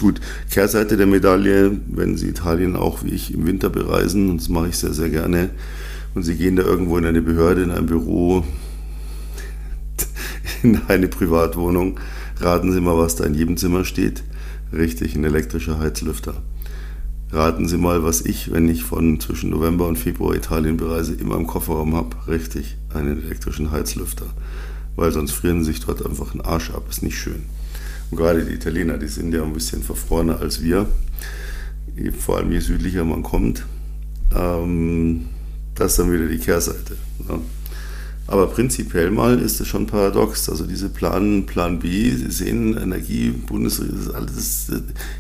Gut, 0.01 0.21
Kehrseite 0.51 0.97
der 0.97 1.07
Medaille, 1.07 1.79
wenn 1.89 2.17
Sie 2.17 2.29
Italien 2.29 2.77
auch 2.77 3.05
wie 3.05 3.11
ich 3.11 3.35
im 3.35 3.47
Winter 3.47 3.69
bereisen, 3.69 4.31
und 4.31 4.41
das 4.41 4.49
mache 4.49 4.69
ich 4.69 4.79
sehr, 4.79 4.95
sehr 4.95 5.11
gerne, 5.11 5.51
und 6.15 6.23
Sie 6.23 6.37
gehen 6.37 6.57
da 6.57 6.63
irgendwo 6.63 6.99
in 6.99 7.05
eine 7.05 7.23
Behörde, 7.23 7.63
in 7.63 7.71
ein 7.71 7.87
Büro, 7.87 8.45
in 10.63 10.81
eine 10.89 11.09
Privatwohnung, 11.09 11.99
raten 12.39 12.73
Sie 12.73 12.81
mal, 12.81 12.97
was 12.99 13.17
da 13.17 13.25
in 13.25 13.35
jedem 13.35 13.57
Zimmer 13.57 13.85
steht. 13.85 14.23
Richtig, 14.73 15.15
ein 15.15 15.25
elektrischer 15.25 15.79
Heizlüfter. 15.79 16.35
Raten 17.31 17.69
Sie 17.69 17.77
mal, 17.77 18.05
was 18.05 18.23
ich, 18.23 18.53
wenn 18.53 18.69
ich 18.69 18.85
von 18.85 19.21
zwischen 19.21 19.51
November 19.51 19.87
und 19.87 19.99
Februar 19.99 20.35
Italien 20.35 20.77
bereise, 20.77 21.15
immer 21.15 21.37
im 21.37 21.47
Kofferraum 21.47 21.95
habe. 21.95 22.17
Richtig, 22.27 22.77
einen 22.95 23.23
elektrischen 23.23 23.71
Heizlüfter. 23.71 24.27
Weil 24.97 25.13
sonst 25.13 25.33
frieren 25.33 25.63
Sie 25.63 25.73
sich 25.73 25.85
dort 25.85 26.05
einfach 26.05 26.33
einen 26.33 26.41
Arsch 26.41 26.71
ab. 26.71 26.85
Ist 26.89 27.03
nicht 27.03 27.19
schön. 27.19 27.45
Und 28.11 28.17
gerade 28.17 28.45
die 28.45 28.55
Italiener, 28.55 28.97
die 28.97 29.09
sind 29.09 29.35
ja 29.35 29.43
ein 29.43 29.53
bisschen 29.53 29.83
verfrorener 29.83 30.41
als 30.41 30.63
wir. 30.63 30.87
Vor 32.19 32.39
allem 32.39 32.51
je 32.51 32.61
südlicher 32.61 33.05
man 33.05 33.23
kommt. 33.23 33.67
Ähm, 34.35 35.27
das 35.79 35.93
ist 35.93 35.99
dann 35.99 36.13
wieder 36.13 36.27
die 36.27 36.39
Kehrseite. 36.39 36.97
Ne? 37.29 37.41
Aber 38.27 38.47
prinzipiell 38.49 39.11
mal 39.11 39.39
ist 39.39 39.61
es 39.61 39.69
schon 39.69 39.87
paradox. 39.87 40.51
Also 40.51 40.67
diese 40.67 40.91
Plan, 40.91 41.47
Plan 41.47 41.79
B, 41.79 42.11
Sie 42.11 42.31
sehen, 42.31 42.77
Energie, 42.77 43.31
Bundesregierung, 43.31 44.15
alles, 44.15 44.71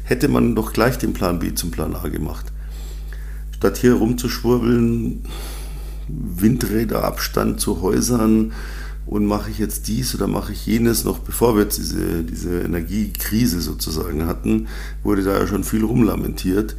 hätte 0.05 0.29
man 0.29 0.55
doch 0.55 0.73
gleich 0.73 0.99
den 0.99 1.15
Plan 1.15 1.38
B 1.38 1.55
zum 1.55 1.71
Plan 1.71 1.95
A 1.95 2.09
gemacht. 2.09 2.47
Statt 3.57 3.79
hier 3.79 3.95
rumzuschwurbeln, 3.95 5.23
Windräder, 6.09 7.05
Abstand 7.05 7.61
zu 7.61 7.81
Häusern, 7.81 8.53
und 9.09 9.25
mache 9.25 9.50
ich 9.50 9.59
jetzt 9.59 9.88
dies 9.88 10.15
oder 10.15 10.27
mache 10.27 10.53
ich 10.53 10.67
jenes 10.67 11.05
noch, 11.05 11.21
bevor 11.21 11.57
wir 11.57 11.62
jetzt 11.62 11.79
diese, 11.79 12.23
diese 12.23 12.61
Energiekrise 12.61 13.61
sozusagen 13.61 14.27
hatten, 14.27 14.69
wurde 15.03 15.23
da 15.23 15.38
ja 15.38 15.47
schon 15.47 15.65
viel 15.65 15.83
rumlamentiert. 15.83 16.77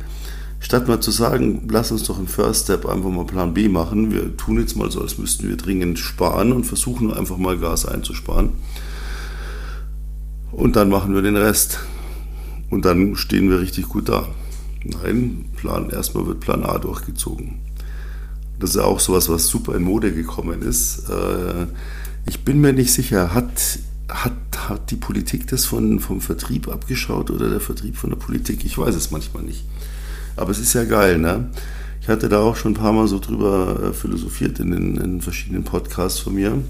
Statt 0.60 0.88
mal 0.88 1.00
zu 1.00 1.12
sagen, 1.12 1.68
lass 1.70 1.92
uns 1.92 2.04
doch 2.04 2.20
im 2.20 2.28
First 2.28 2.66
Step 2.66 2.86
einfach 2.86 3.10
mal 3.10 3.26
Plan 3.26 3.54
B 3.54 3.70
machen, 3.70 4.12
wir 4.12 4.36
tun 4.36 4.60
jetzt 4.60 4.76
mal 4.76 4.92
so, 4.92 5.02
als 5.02 5.18
müssten 5.18 5.48
wir 5.48 5.56
dringend 5.56 5.98
sparen 6.00 6.52
und 6.52 6.66
versuchen 6.66 7.14
einfach 7.14 7.38
mal 7.38 7.58
Gas 7.58 7.86
einzusparen. 7.86 8.52
Und 10.52 10.76
dann 10.76 10.90
machen 10.90 11.14
wir 11.14 11.22
den 11.22 11.38
Rest. 11.38 11.80
Und 12.70 12.86
dann 12.86 13.16
stehen 13.16 13.50
wir 13.50 13.62
richtig 13.62 13.88
gut 13.88 14.10
da. 14.10 14.28
Nein, 14.84 15.46
Plan, 15.56 15.90
erstmal 15.90 16.28
wird 16.28 16.40
Plan 16.40 16.64
A 16.64 16.78
durchgezogen. 16.78 17.60
Das 18.60 18.72
ist 18.72 18.78
auch 18.78 19.00
sowas, 19.00 19.30
was 19.30 19.48
super 19.48 19.76
in 19.76 19.84
Mode 19.84 20.14
gekommen 20.14 20.62
ist. 20.62 21.10
Äh, 21.10 21.68
ich 22.28 22.44
bin 22.44 22.60
mir 22.60 22.74
nicht 22.74 22.92
sicher, 22.92 23.34
hat, 23.34 23.80
hat, 24.10 24.34
hat 24.68 24.92
die 24.92 24.98
Politik 24.98 25.48
das 25.48 25.66
von, 25.66 26.00
vom 26.00 26.22
Vertrieb 26.22 26.68
abgeschaut 26.68 27.32
oder 27.32 27.50
der 27.50 27.62
Vertrieb 27.62 27.96
von 27.96 28.10
der 28.10 28.18
Politik? 28.18 28.66
Ich 28.66 28.78
weiß 28.78 28.96
es 28.96 29.12
manchmal 29.12 29.44
nicht. 29.44 29.64
Aber 30.40 30.52
es 30.52 30.60
ist 30.60 30.74
ja 30.74 30.86
geil, 30.86 31.18
ne? 31.18 31.50
Ich 32.02 32.08
hatte 32.08 32.30
da 32.30 32.40
auch 32.40 32.56
schon 32.56 32.72
ein 32.72 32.76
paar 32.76 32.94
Mal 32.94 33.08
so 33.08 33.20
drüber 33.20 33.90
äh, 33.90 33.94
philosophiert 33.94 34.60
in 34.60 34.72
den 34.72 34.98
in 34.98 35.22
verschiedenen 35.22 35.64
Podcasts 35.64 36.20
von 36.20 36.34
mir. 36.34 36.64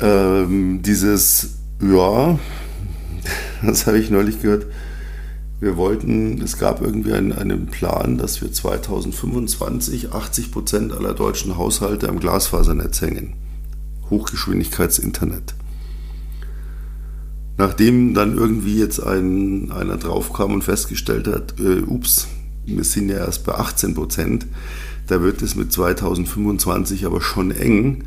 Ähm, 0.00 0.82
dieses, 0.82 1.58
ja, 1.80 2.38
das 3.64 3.86
habe 3.86 3.98
ich 3.98 4.10
neulich 4.10 4.42
gehört. 4.42 4.66
Wir 5.60 5.76
wollten, 5.76 6.42
es 6.42 6.58
gab 6.58 6.82
irgendwie 6.82 7.12
einen, 7.12 7.32
einen 7.32 7.66
Plan, 7.66 8.18
dass 8.18 8.42
wir 8.42 8.52
2025 8.52 10.12
80 10.12 10.50
Prozent 10.50 10.92
aller 10.92 11.14
deutschen 11.14 11.56
Haushalte 11.56 12.08
am 12.08 12.18
Glasfasernetz 12.18 13.00
hängen. 13.00 13.34
Hochgeschwindigkeitsinternet. 14.10 15.54
Nachdem 17.56 18.14
dann 18.14 18.36
irgendwie 18.36 18.78
jetzt 18.78 19.00
ein, 19.00 19.70
einer 19.70 19.96
draufkam 19.96 20.52
und 20.52 20.64
festgestellt 20.64 21.28
hat, 21.28 21.54
äh, 21.60 21.82
ups, 21.82 22.26
wir 22.66 22.84
sind 22.84 23.08
ja 23.08 23.18
erst 23.18 23.44
bei 23.44 23.54
18 23.54 23.94
Prozent, 23.94 24.46
da 25.06 25.22
wird 25.22 25.42
es 25.42 25.54
mit 25.54 25.72
2025 25.72 27.06
aber 27.06 27.20
schon 27.20 27.50
eng, 27.50 28.04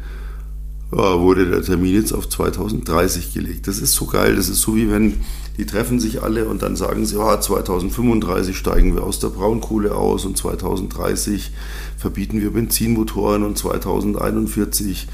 wurde 0.90 1.50
der 1.50 1.62
Termin 1.62 1.96
jetzt 1.96 2.14
auf 2.14 2.30
2030 2.30 3.34
gelegt. 3.34 3.68
Das 3.68 3.80
ist 3.80 3.94
so 3.94 4.06
geil, 4.06 4.36
das 4.36 4.50
ist 4.50 4.62
so 4.62 4.76
wie 4.76 4.90
wenn 4.90 5.22
die 5.58 5.66
treffen 5.66 6.00
sich 6.00 6.22
alle 6.22 6.48
und 6.48 6.62
dann 6.62 6.76
sagen 6.76 7.06
sie, 7.06 7.18
ja, 7.18 7.42
2035 7.42 8.56
steigen 8.56 8.94
wir 8.94 9.04
aus 9.04 9.20
der 9.20 9.30
Braunkohle 9.30 9.96
aus 9.96 10.24
und 10.24 10.38
2030 10.38 11.52
verbieten 11.98 12.42
wir 12.42 12.52
Benzinmotoren 12.52 13.44
und 13.44 13.58
2041 13.58 15.08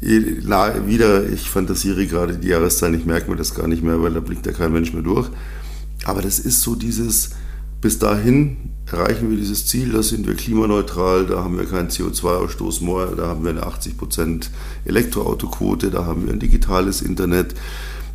wieder, 0.00 1.28
ich 1.28 1.50
fantasiere 1.50 2.06
gerade 2.06 2.38
die 2.38 2.48
Jahreszahl, 2.48 2.94
ich 2.94 3.04
merke 3.04 3.30
mir 3.30 3.36
das 3.36 3.54
gar 3.54 3.68
nicht 3.68 3.82
mehr, 3.82 4.02
weil 4.02 4.14
da 4.14 4.20
blickt 4.20 4.46
ja 4.46 4.52
kein 4.52 4.72
Mensch 4.72 4.94
mehr 4.94 5.02
durch. 5.02 5.28
Aber 6.04 6.22
das 6.22 6.38
ist 6.38 6.62
so 6.62 6.74
dieses, 6.74 7.32
bis 7.80 7.98
dahin 7.98 8.56
erreichen 8.86 9.30
wir 9.30 9.36
dieses 9.36 9.66
Ziel, 9.66 9.92
da 9.92 10.02
sind 10.02 10.26
wir 10.26 10.34
klimaneutral, 10.34 11.26
da 11.26 11.44
haben 11.44 11.58
wir 11.58 11.66
keinen 11.66 11.88
CO2-Ausstoß 11.88 12.84
mehr, 12.84 13.14
da 13.16 13.28
haben 13.28 13.44
wir 13.44 13.50
eine 13.50 13.62
80% 13.62 14.48
Elektroautoquote, 14.84 15.90
da 15.90 16.04
haben 16.04 16.26
wir 16.26 16.32
ein 16.32 16.40
digitales 16.40 17.00
Internet, 17.00 17.54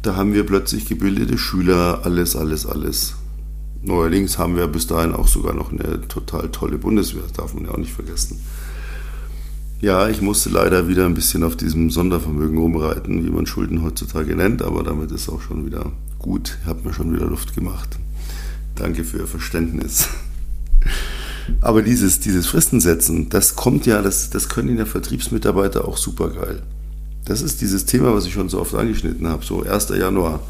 da 0.02 0.16
haben 0.16 0.34
wir 0.34 0.46
plötzlich 0.46 0.86
gebildete 0.86 1.38
Schüler, 1.38 2.02
alles, 2.04 2.36
alles, 2.36 2.66
alles. 2.66 3.16
Neuerdings 3.82 4.38
haben 4.38 4.56
wir 4.56 4.68
bis 4.68 4.88
dahin 4.88 5.14
auch 5.14 5.28
sogar 5.28 5.54
noch 5.54 5.72
eine 5.72 6.08
total 6.08 6.50
tolle 6.50 6.78
Bundeswehr, 6.78 7.24
das 7.24 7.34
darf 7.34 7.54
man 7.54 7.66
ja 7.66 7.72
auch 7.72 7.78
nicht 7.78 7.94
vergessen. 7.94 8.40
Ja, 9.82 10.08
ich 10.10 10.22
musste 10.22 10.50
leider 10.50 10.88
wieder 10.88 11.06
ein 11.06 11.14
bisschen 11.14 11.44
auf 11.44 11.56
diesem 11.56 11.90
Sondervermögen 11.90 12.58
rumreiten, 12.58 13.26
wie 13.26 13.30
man 13.30 13.46
Schulden 13.46 13.84
heutzutage 13.84 14.36
nennt, 14.36 14.62
aber 14.62 14.84
damit 14.84 15.12
ist 15.12 15.30
auch 15.30 15.42
schon 15.42 15.66
wieder 15.66 15.92
gut. 16.18 16.58
Habe 16.66 16.88
mir 16.88 16.94
schon 16.94 17.14
wieder 17.14 17.28
Luft 17.28 17.54
gemacht. 17.54 18.00
Danke 18.76 19.04
für 19.04 19.20
Ihr 19.20 19.28
Verständnis. 19.28 20.08
Aber 21.62 21.82
dieses, 21.82 22.20
dieses 22.20 22.48
Fristensetzen, 22.48 23.30
das 23.30 23.56
kommt 23.56 23.86
ja, 23.86 24.02
das, 24.02 24.30
das 24.30 24.50
können 24.50 24.78
ja 24.78 24.86
Vertriebsmitarbeiter 24.86 25.88
auch 25.88 25.98
super 25.98 26.30
geil. 26.30 26.62
Das 27.26 27.42
ist 27.42 27.62
dieses 27.62 27.86
Thema, 27.86 28.14
was 28.14 28.26
ich 28.26 28.34
schon 28.34 28.50
so 28.50 28.60
oft 28.60 28.76
angeschnitten 28.76 29.28
habe, 29.28 29.44
so 29.44 29.64
1. 29.64 29.90
Januar. 29.90 30.42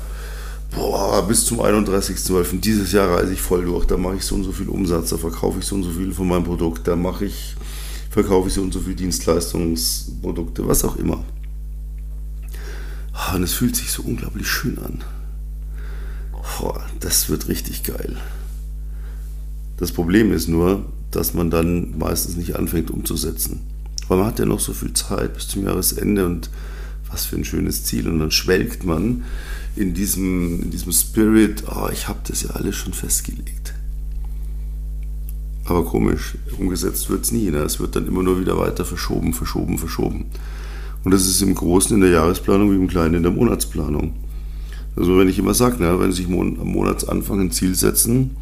Boah, 0.71 1.25
bis 1.25 1.45
zum 1.45 1.61
31.12. 1.61 2.59
Dieses 2.59 2.91
Jahr 2.91 3.17
reise 3.17 3.33
ich 3.33 3.41
voll 3.41 3.65
durch. 3.65 3.85
Da 3.85 3.97
mache 3.97 4.15
ich 4.15 4.23
so 4.23 4.35
und 4.35 4.43
so 4.43 4.51
viel 4.51 4.67
Umsatz, 4.67 5.09
da 5.09 5.17
verkaufe 5.17 5.59
ich 5.59 5.65
so 5.65 5.75
und 5.75 5.83
so 5.83 5.91
viel 5.91 6.11
von 6.11 6.27
meinem 6.27 6.43
Produkt, 6.43 6.87
da 6.87 6.95
mache 6.95 7.25
ich 7.25 7.55
verkaufe 8.15 8.47
ich 8.47 8.53
so 8.53 8.61
und 8.61 8.73
so 8.73 8.79
viele 8.79 8.95
Dienstleistungsprodukte, 8.95 10.65
was 10.65 10.85
auch 10.85 10.95
immer. 10.95 11.25
Und 13.33 13.43
es 13.43 13.51
fühlt 13.51 13.75
sich 13.75 13.91
so 13.91 14.03
unglaublich 14.03 14.47
schön 14.47 14.79
an. 14.79 15.03
Boah, 16.59 16.81
das 16.99 17.29
wird 17.29 17.47
richtig 17.47 17.83
geil. 17.83 18.17
Das 19.77 19.91
Problem 19.91 20.31
ist 20.31 20.47
nur, 20.47 20.85
dass 21.11 21.33
man 21.33 21.49
dann 21.49 21.97
meistens 21.97 22.35
nicht 22.35 22.55
anfängt 22.55 22.91
umzusetzen. 22.91 23.61
Weil 24.07 24.17
man 24.17 24.27
hat 24.27 24.39
ja 24.39 24.45
noch 24.45 24.59
so 24.59 24.73
viel 24.73 24.93
Zeit 24.93 25.33
bis 25.33 25.47
zum 25.47 25.63
Jahresende 25.63 26.25
und 26.25 26.49
was 27.09 27.25
für 27.25 27.35
ein 27.35 27.45
schönes 27.45 27.83
Ziel. 27.83 28.07
Und 28.07 28.19
dann 28.19 28.31
schwelgt 28.31 28.83
man 28.83 29.23
in 29.75 29.93
diesem, 29.93 30.61
in 30.61 30.71
diesem 30.71 30.91
Spirit, 30.91 31.63
oh, 31.67 31.89
ich 31.91 32.07
habe 32.07 32.19
das 32.27 32.43
ja 32.43 32.51
alles 32.51 32.75
schon 32.75 32.93
festgelegt. 32.93 33.73
Aber 35.65 35.83
komisch, 35.83 36.35
umgesetzt 36.59 37.09
wird 37.09 37.25
es 37.25 37.31
nie. 37.31 37.49
Ne? 37.49 37.57
Es 37.59 37.79
wird 37.79 37.95
dann 37.95 38.07
immer 38.07 38.21
nur 38.21 38.39
wieder 38.39 38.57
weiter 38.57 38.85
verschoben, 38.85 39.33
verschoben, 39.33 39.79
verschoben. 39.79 40.25
Und 41.03 41.11
das 41.11 41.27
ist 41.27 41.41
im 41.41 41.55
Großen 41.55 41.95
in 41.95 42.01
der 42.01 42.11
Jahresplanung 42.11 42.71
wie 42.71 42.75
im 42.75 42.87
Kleinen 42.87 43.15
in 43.15 43.23
der 43.23 43.31
Monatsplanung. 43.31 44.13
Also 44.95 45.17
wenn 45.17 45.27
ich 45.27 45.39
immer 45.39 45.53
sage, 45.53 45.81
ne, 45.81 45.99
wenn 45.99 46.11
Sie 46.11 46.23
sich 46.23 46.31
am 46.31 46.67
Monatsanfang 46.67 47.41
ein 47.41 47.51
Ziel 47.51 47.75
setzen, 47.75 48.37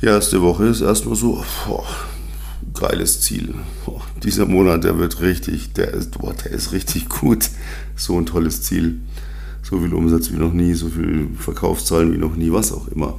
die 0.00 0.06
erste 0.06 0.42
Woche 0.42 0.66
ist 0.66 0.80
erstmal 0.80 1.14
so, 1.14 1.44
boah, 1.66 1.84
geiles 2.74 3.20
Ziel. 3.20 3.54
Boah, 3.84 4.02
dieser 4.22 4.46
Monat, 4.46 4.84
der 4.84 4.98
wird 4.98 5.20
richtig, 5.20 5.72
der 5.74 5.92
ist, 5.92 6.18
boah, 6.18 6.32
der 6.32 6.52
ist 6.52 6.72
richtig 6.72 7.08
gut. 7.08 7.50
So 7.96 8.18
ein 8.18 8.26
tolles 8.26 8.62
Ziel. 8.62 9.00
So 9.62 9.78
viel 9.78 9.92
Umsatz 9.92 10.32
wie 10.32 10.36
noch 10.36 10.52
nie, 10.52 10.74
so 10.74 10.88
viel 10.88 11.28
Verkaufszahlen 11.38 12.12
wie 12.12 12.18
noch 12.18 12.34
nie, 12.34 12.50
was 12.50 12.72
auch 12.72 12.88
immer 12.88 13.14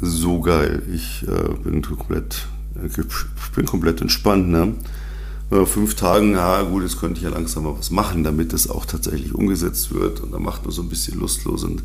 so 0.00 0.40
geil. 0.40 0.82
Ich 0.92 1.26
äh, 1.26 1.54
bin 1.62 1.82
komplett, 1.82 2.46
ich 2.84 3.50
bin 3.54 3.66
komplett 3.66 4.00
entspannt. 4.00 4.48
Ne? 4.48 4.74
Nach 5.50 5.66
fünf 5.66 5.96
Tagen, 5.96 6.34
ja 6.34 6.62
gut, 6.62 6.84
jetzt 6.84 7.00
könnte 7.00 7.18
ich 7.18 7.24
ja 7.24 7.30
langsam 7.30 7.64
mal 7.64 7.76
was 7.76 7.90
machen, 7.90 8.22
damit 8.22 8.52
das 8.52 8.70
auch 8.70 8.86
tatsächlich 8.86 9.34
umgesetzt 9.34 9.92
wird. 9.92 10.20
Und 10.20 10.32
dann 10.32 10.42
macht 10.42 10.62
man 10.62 10.70
so 10.70 10.80
ein 10.80 10.88
bisschen 10.88 11.18
lustlos 11.18 11.64
und 11.64 11.82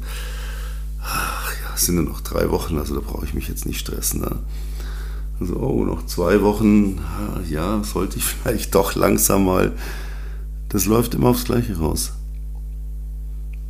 ach 1.02 1.52
ja, 1.52 1.74
es 1.74 1.88
sind 1.88 1.96
nur 1.96 2.04
noch 2.04 2.22
drei 2.22 2.52
Wochen, 2.52 2.78
also 2.78 2.94
da 2.94 3.02
brauche 3.02 3.26
ich 3.26 3.34
mich 3.34 3.48
jetzt 3.48 3.66
nicht 3.66 3.80
stressen. 3.80 4.22
Ne? 4.22 4.40
Oh, 5.56 5.84
noch 5.84 6.06
zwei 6.06 6.44
Wochen, 6.44 7.02
ja, 7.50 7.84
sollte 7.84 8.18
ich 8.18 8.24
vielleicht 8.44 8.76
doch 8.76 8.94
langsam 8.94 9.46
mal. 9.46 9.74
Das 10.70 10.86
läuft 10.86 11.16
immer 11.16 11.30
aufs 11.30 11.46
Gleiche 11.46 11.78
raus. 11.78 12.14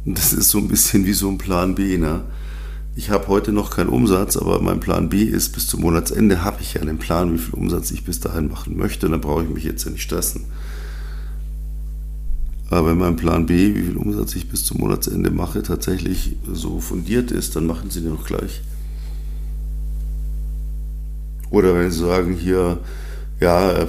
Und 0.06 0.18
das 0.18 0.34
ist 0.34 0.50
so 0.50 0.58
ein 0.58 0.68
bisschen 0.68 1.06
wie 1.06 1.14
so 1.14 1.30
ein 1.30 1.38
Plan 1.38 1.74
B, 1.74 1.98
ne? 1.98 2.26
Ich 2.96 3.10
habe 3.10 3.28
heute 3.28 3.52
noch 3.52 3.72
keinen 3.72 3.90
Umsatz, 3.90 4.38
aber 4.38 4.62
mein 4.62 4.80
Plan 4.80 5.10
B 5.10 5.24
ist, 5.24 5.50
bis 5.50 5.68
zum 5.68 5.82
Monatsende 5.82 6.44
habe 6.44 6.62
ich 6.62 6.76
ja 6.76 6.82
einen 6.82 6.98
Plan, 6.98 7.34
wie 7.34 7.38
viel 7.38 7.54
Umsatz 7.54 7.92
ich 7.92 8.06
bis 8.06 8.22
dahin 8.22 8.48
machen 8.48 8.78
möchte. 8.78 9.08
Und 9.08 9.12
dann 9.12 9.22
brauche 9.22 9.44
ich 9.44 9.50
mich 9.50 9.66
jetzt 9.66 9.84
ja 9.84 9.92
nicht 9.92 10.04
stressen. 10.04 10.46
Aber 12.70 12.90
wenn 12.90 12.98
mein 12.98 13.18
Plan 13.18 13.46
B, 13.46 13.76
wie 13.76 13.84
viel 13.84 13.98
Umsatz 13.98 14.36
ich 14.36 14.50
bis 14.50 14.64
zum 14.64 14.80
Monatsende 14.80 15.30
mache, 15.30 15.62
tatsächlich 15.62 16.38
so 16.52 16.80
fundiert 16.80 17.32
ist, 17.32 17.56
dann 17.56 17.68
machen 17.68 17.90
Sie 17.90 18.02
den 18.02 18.14
auch 18.14 18.26
gleich. 18.26 18.62
Oder 21.50 21.76
wenn 21.76 21.92
Sie 21.92 22.00
sagen, 22.00 22.34
hier, 22.34 22.80
ja, 23.42 23.88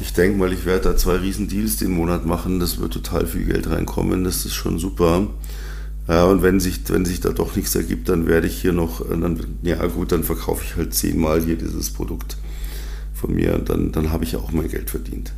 ich 0.00 0.12
denke 0.12 0.38
mal, 0.38 0.52
ich 0.52 0.64
werde 0.64 0.90
da 0.90 0.96
zwei 0.96 1.16
Riesendeals 1.16 1.76
den 1.76 1.92
Monat 1.92 2.26
machen, 2.26 2.60
das 2.60 2.78
wird 2.78 2.92
total 2.92 3.26
viel 3.26 3.44
Geld 3.44 3.68
reinkommen, 3.68 4.22
das 4.22 4.46
ist 4.46 4.54
schon 4.54 4.78
super. 4.78 5.26
Ja, 6.06 6.24
und 6.24 6.42
wenn 6.42 6.60
sich, 6.60 6.80
wenn 6.88 7.04
sich 7.04 7.20
da 7.20 7.30
doch 7.30 7.56
nichts 7.56 7.74
ergibt, 7.74 8.08
dann 8.08 8.26
werde 8.26 8.46
ich 8.46 8.60
hier 8.60 8.72
noch, 8.72 9.08
dann, 9.08 9.40
ja 9.62 9.84
gut, 9.86 10.12
dann 10.12 10.22
verkaufe 10.22 10.62
ich 10.64 10.76
halt 10.76 10.92
zehnmal 10.92 11.42
hier 11.42 11.56
dieses 11.56 11.90
Produkt 11.90 12.36
von 13.14 13.34
mir 13.34 13.54
und 13.54 13.70
dann, 13.70 13.90
dann 13.90 14.12
habe 14.12 14.24
ich 14.24 14.36
auch 14.36 14.52
mein 14.52 14.68
Geld 14.68 14.90
verdient. 14.90 15.32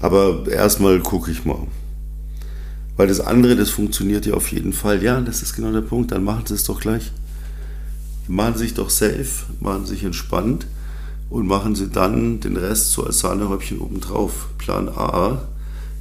Aber 0.00 0.46
erstmal 0.50 1.00
gucke 1.00 1.30
ich 1.30 1.44
mal. 1.44 1.66
Weil 2.96 3.06
das 3.06 3.20
andere, 3.20 3.54
das 3.54 3.70
funktioniert 3.70 4.26
ja 4.26 4.34
auf 4.34 4.50
jeden 4.50 4.72
Fall. 4.72 5.02
Ja, 5.02 5.20
das 5.20 5.42
ist 5.42 5.54
genau 5.54 5.70
der 5.70 5.82
Punkt. 5.82 6.10
Dann 6.10 6.24
machen 6.24 6.46
Sie 6.46 6.54
es 6.54 6.64
doch 6.64 6.80
gleich. 6.80 7.12
Machen 8.26 8.54
Sie 8.54 8.60
sich 8.60 8.74
doch 8.74 8.90
safe, 8.90 9.46
machen 9.60 9.86
Sie 9.86 9.94
sich 9.94 10.04
entspannt 10.04 10.66
und 11.30 11.46
machen 11.46 11.76
Sie 11.76 11.88
dann 11.88 12.40
den 12.40 12.56
Rest 12.56 12.90
so 12.90 13.04
als 13.04 13.20
Sahnehäubchen 13.20 13.78
obendrauf. 13.78 14.48
Plan 14.58 14.88
A 14.88 15.42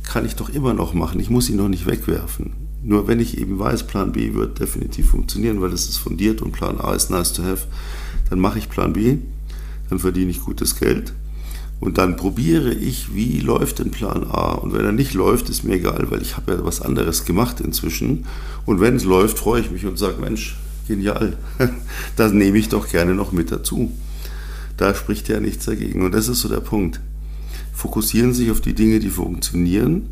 kann 0.03 0.25
ich 0.25 0.35
doch 0.35 0.49
immer 0.49 0.73
noch 0.73 0.93
machen. 0.93 1.19
Ich 1.19 1.29
muss 1.29 1.49
ihn 1.49 1.57
noch 1.57 1.69
nicht 1.69 1.85
wegwerfen. 1.85 2.66
Nur 2.83 3.07
wenn 3.07 3.19
ich 3.19 3.37
eben 3.37 3.59
weiß, 3.59 3.87
Plan 3.87 4.11
B 4.11 4.33
wird 4.33 4.59
definitiv 4.59 5.09
funktionieren, 5.09 5.61
weil 5.61 5.71
das 5.71 5.89
ist 5.89 5.97
fundiert 5.97 6.41
und 6.41 6.51
Plan 6.51 6.79
A 6.79 6.93
ist 6.93 7.09
nice 7.09 7.33
to 7.33 7.43
have, 7.43 7.67
dann 8.29 8.39
mache 8.39 8.59
ich 8.59 8.69
Plan 8.69 8.93
B, 8.93 9.17
dann 9.89 9.99
verdiene 9.99 10.31
ich 10.31 10.41
gutes 10.41 10.79
Geld 10.79 11.13
und 11.79 11.97
dann 11.97 12.15
probiere 12.15 12.73
ich, 12.73 13.13
wie 13.13 13.39
läuft 13.39 13.79
denn 13.79 13.91
Plan 13.91 14.25
A. 14.31 14.53
Und 14.53 14.73
wenn 14.73 14.85
er 14.85 14.91
nicht 14.91 15.13
läuft, 15.13 15.49
ist 15.49 15.63
mir 15.63 15.75
egal, 15.75 16.07
weil 16.09 16.21
ich 16.21 16.35
habe 16.35 16.53
ja 16.53 16.65
was 16.65 16.81
anderes 16.81 17.25
gemacht 17.25 17.59
inzwischen. 17.59 18.25
Und 18.65 18.79
wenn 18.79 18.95
es 18.95 19.03
läuft, 19.03 19.37
freue 19.37 19.61
ich 19.61 19.69
mich 19.69 19.85
und 19.85 19.97
sage, 19.97 20.19
Mensch, 20.19 20.57
genial, 20.87 21.37
das 22.15 22.33
nehme 22.33 22.57
ich 22.57 22.69
doch 22.69 22.89
gerne 22.89 23.13
noch 23.13 23.31
mit 23.31 23.51
dazu. 23.51 23.91
Da 24.75 24.95
spricht 24.95 25.29
ja 25.29 25.39
nichts 25.39 25.65
dagegen. 25.65 26.03
Und 26.03 26.13
das 26.13 26.27
ist 26.27 26.41
so 26.41 26.49
der 26.49 26.61
Punkt. 26.61 26.99
Fokussieren 27.73 28.33
sich 28.33 28.49
auf 28.49 28.61
die 28.61 28.73
Dinge, 28.73 28.99
die 28.99 29.09
funktionieren 29.09 30.09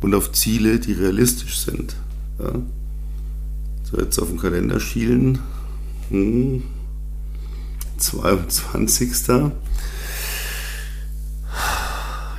und 0.00 0.14
auf 0.14 0.30
Ziele, 0.30 0.78
die 0.78 0.92
realistisch 0.92 1.58
sind. 1.58 1.96
Ja? 2.38 2.52
So, 3.90 3.98
jetzt 3.98 4.18
auf 4.18 4.28
dem 4.28 4.38
Kalender 4.38 4.80
schielen. 4.80 5.38
Hm. 6.10 6.62
22 7.98 9.12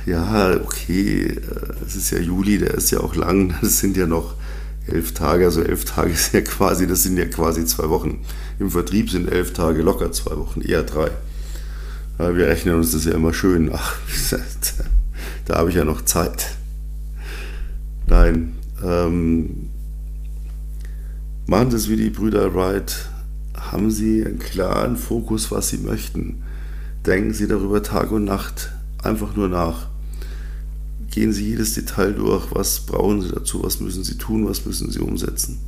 ja, 0.06 0.56
okay, 0.56 1.26
äh, 1.26 1.84
es 1.86 1.94
ist 1.94 2.10
ja 2.10 2.18
Juli, 2.18 2.58
der 2.58 2.74
ist 2.74 2.90
ja 2.90 3.00
auch 3.00 3.14
lang, 3.14 3.54
das 3.60 3.78
sind 3.78 3.96
ja 3.96 4.06
noch 4.06 4.34
elf 4.86 5.12
Tage, 5.12 5.44
also 5.44 5.62
elf 5.62 5.84
Tage 5.84 6.12
ist 6.12 6.32
ja 6.32 6.40
quasi, 6.40 6.86
das 6.86 7.02
sind 7.02 7.16
ja 7.16 7.26
quasi 7.26 7.64
zwei 7.64 7.88
Wochen. 7.88 8.24
Im 8.58 8.70
Vertrieb 8.70 9.10
sind 9.10 9.30
elf 9.30 9.52
Tage 9.52 9.82
locker 9.82 10.10
zwei 10.12 10.36
Wochen, 10.36 10.62
eher 10.62 10.82
drei. 10.82 11.10
Aber 12.18 12.36
wir 12.36 12.48
rechnen 12.48 12.74
uns 12.74 12.92
das 12.92 13.04
ja 13.04 13.12
immer 13.12 13.32
schön. 13.32 13.70
Ach, 13.72 13.96
da 15.46 15.58
habe 15.58 15.70
ich 15.70 15.76
ja 15.76 15.84
noch 15.84 16.04
Zeit. 16.04 16.56
Nein, 18.06 18.54
ähm, 18.84 19.70
machen 21.50 21.72
Sie 21.72 21.76
es 21.76 21.88
wie 21.88 21.96
die 21.96 22.10
Brüder 22.10 22.54
Wright. 22.54 23.10
Haben 23.54 23.90
Sie 23.90 24.24
einen 24.24 24.38
klaren 24.38 24.96
Fokus, 24.96 25.50
was 25.50 25.68
Sie 25.68 25.78
möchten. 25.78 26.44
Denken 27.04 27.34
Sie 27.34 27.48
darüber 27.48 27.82
Tag 27.82 28.12
und 28.12 28.24
Nacht 28.24 28.70
einfach 29.02 29.34
nur 29.34 29.48
nach 29.48 29.88
gehen 31.10 31.32
Sie 31.32 31.48
jedes 31.48 31.74
Detail 31.74 32.12
durch, 32.12 32.54
was 32.54 32.86
brauchen 32.86 33.20
Sie 33.20 33.30
dazu, 33.30 33.64
was 33.64 33.80
müssen 33.80 34.04
Sie 34.04 34.16
tun, 34.16 34.46
was 34.46 34.64
müssen 34.64 34.92
Sie 34.92 35.00
umsetzen. 35.00 35.58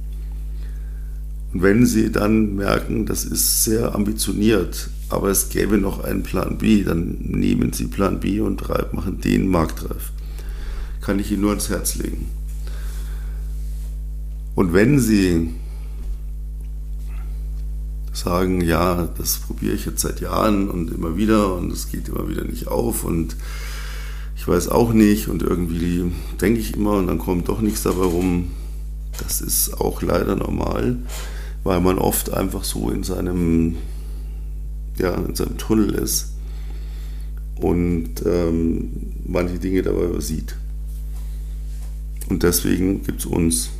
Und 1.52 1.62
wenn 1.62 1.84
Sie 1.84 2.12
dann 2.12 2.54
merken, 2.54 3.06
das 3.06 3.24
ist 3.24 3.64
sehr 3.64 3.92
ambitioniert, 3.92 4.88
aber 5.08 5.30
es 5.30 5.48
gäbe 5.48 5.78
noch 5.78 6.04
einen 6.04 6.22
Plan 6.22 6.58
B, 6.58 6.84
dann 6.84 7.18
nehmen 7.22 7.72
Sie 7.72 7.86
Plan 7.86 8.20
B 8.20 8.38
und 8.38 8.62
machen 8.92 9.20
den 9.20 9.48
marktreif. 9.48 10.12
Kann 11.00 11.18
ich 11.18 11.32
Ihnen 11.32 11.40
nur 11.40 11.50
ans 11.50 11.70
Herz 11.70 11.96
legen. 11.96 12.28
Und 14.54 14.72
wenn 14.72 15.00
Sie 15.00 15.50
sagen, 18.12 18.60
ja, 18.60 19.08
das 19.16 19.38
probiere 19.38 19.74
ich 19.74 19.86
jetzt 19.86 20.02
seit 20.02 20.20
Jahren 20.20 20.68
und 20.68 20.92
immer 20.92 21.16
wieder 21.16 21.54
und 21.54 21.72
es 21.72 21.90
geht 21.90 22.08
immer 22.08 22.28
wieder 22.28 22.44
nicht 22.44 22.68
auf 22.68 23.04
und 23.04 23.36
ich 24.36 24.46
weiß 24.46 24.68
auch 24.68 24.92
nicht 24.92 25.28
und 25.28 25.42
irgendwie 25.42 26.12
denke 26.40 26.60
ich 26.60 26.74
immer 26.74 26.92
und 26.92 27.06
dann 27.06 27.18
kommt 27.18 27.48
doch 27.48 27.60
nichts 27.60 27.82
dabei 27.82 28.04
rum. 28.04 28.50
Das 29.18 29.40
ist 29.40 29.80
auch 29.80 30.02
leider 30.02 30.36
normal, 30.36 30.96
weil 31.64 31.80
man 31.80 31.98
oft 31.98 32.32
einfach 32.32 32.64
so 32.64 32.90
in 32.90 33.02
seinem, 33.02 33.76
ja, 34.98 35.14
in 35.14 35.34
seinem 35.34 35.58
Tunnel 35.58 35.94
ist 35.94 36.32
und 37.56 38.10
ähm, 38.26 38.90
manche 39.24 39.58
Dinge 39.58 39.82
dabei 39.82 40.04
übersieht. 40.04 40.56
Und 42.28 42.42
deswegen 42.42 43.02
gibt 43.04 43.20
es 43.20 43.26
uns. 43.26 43.70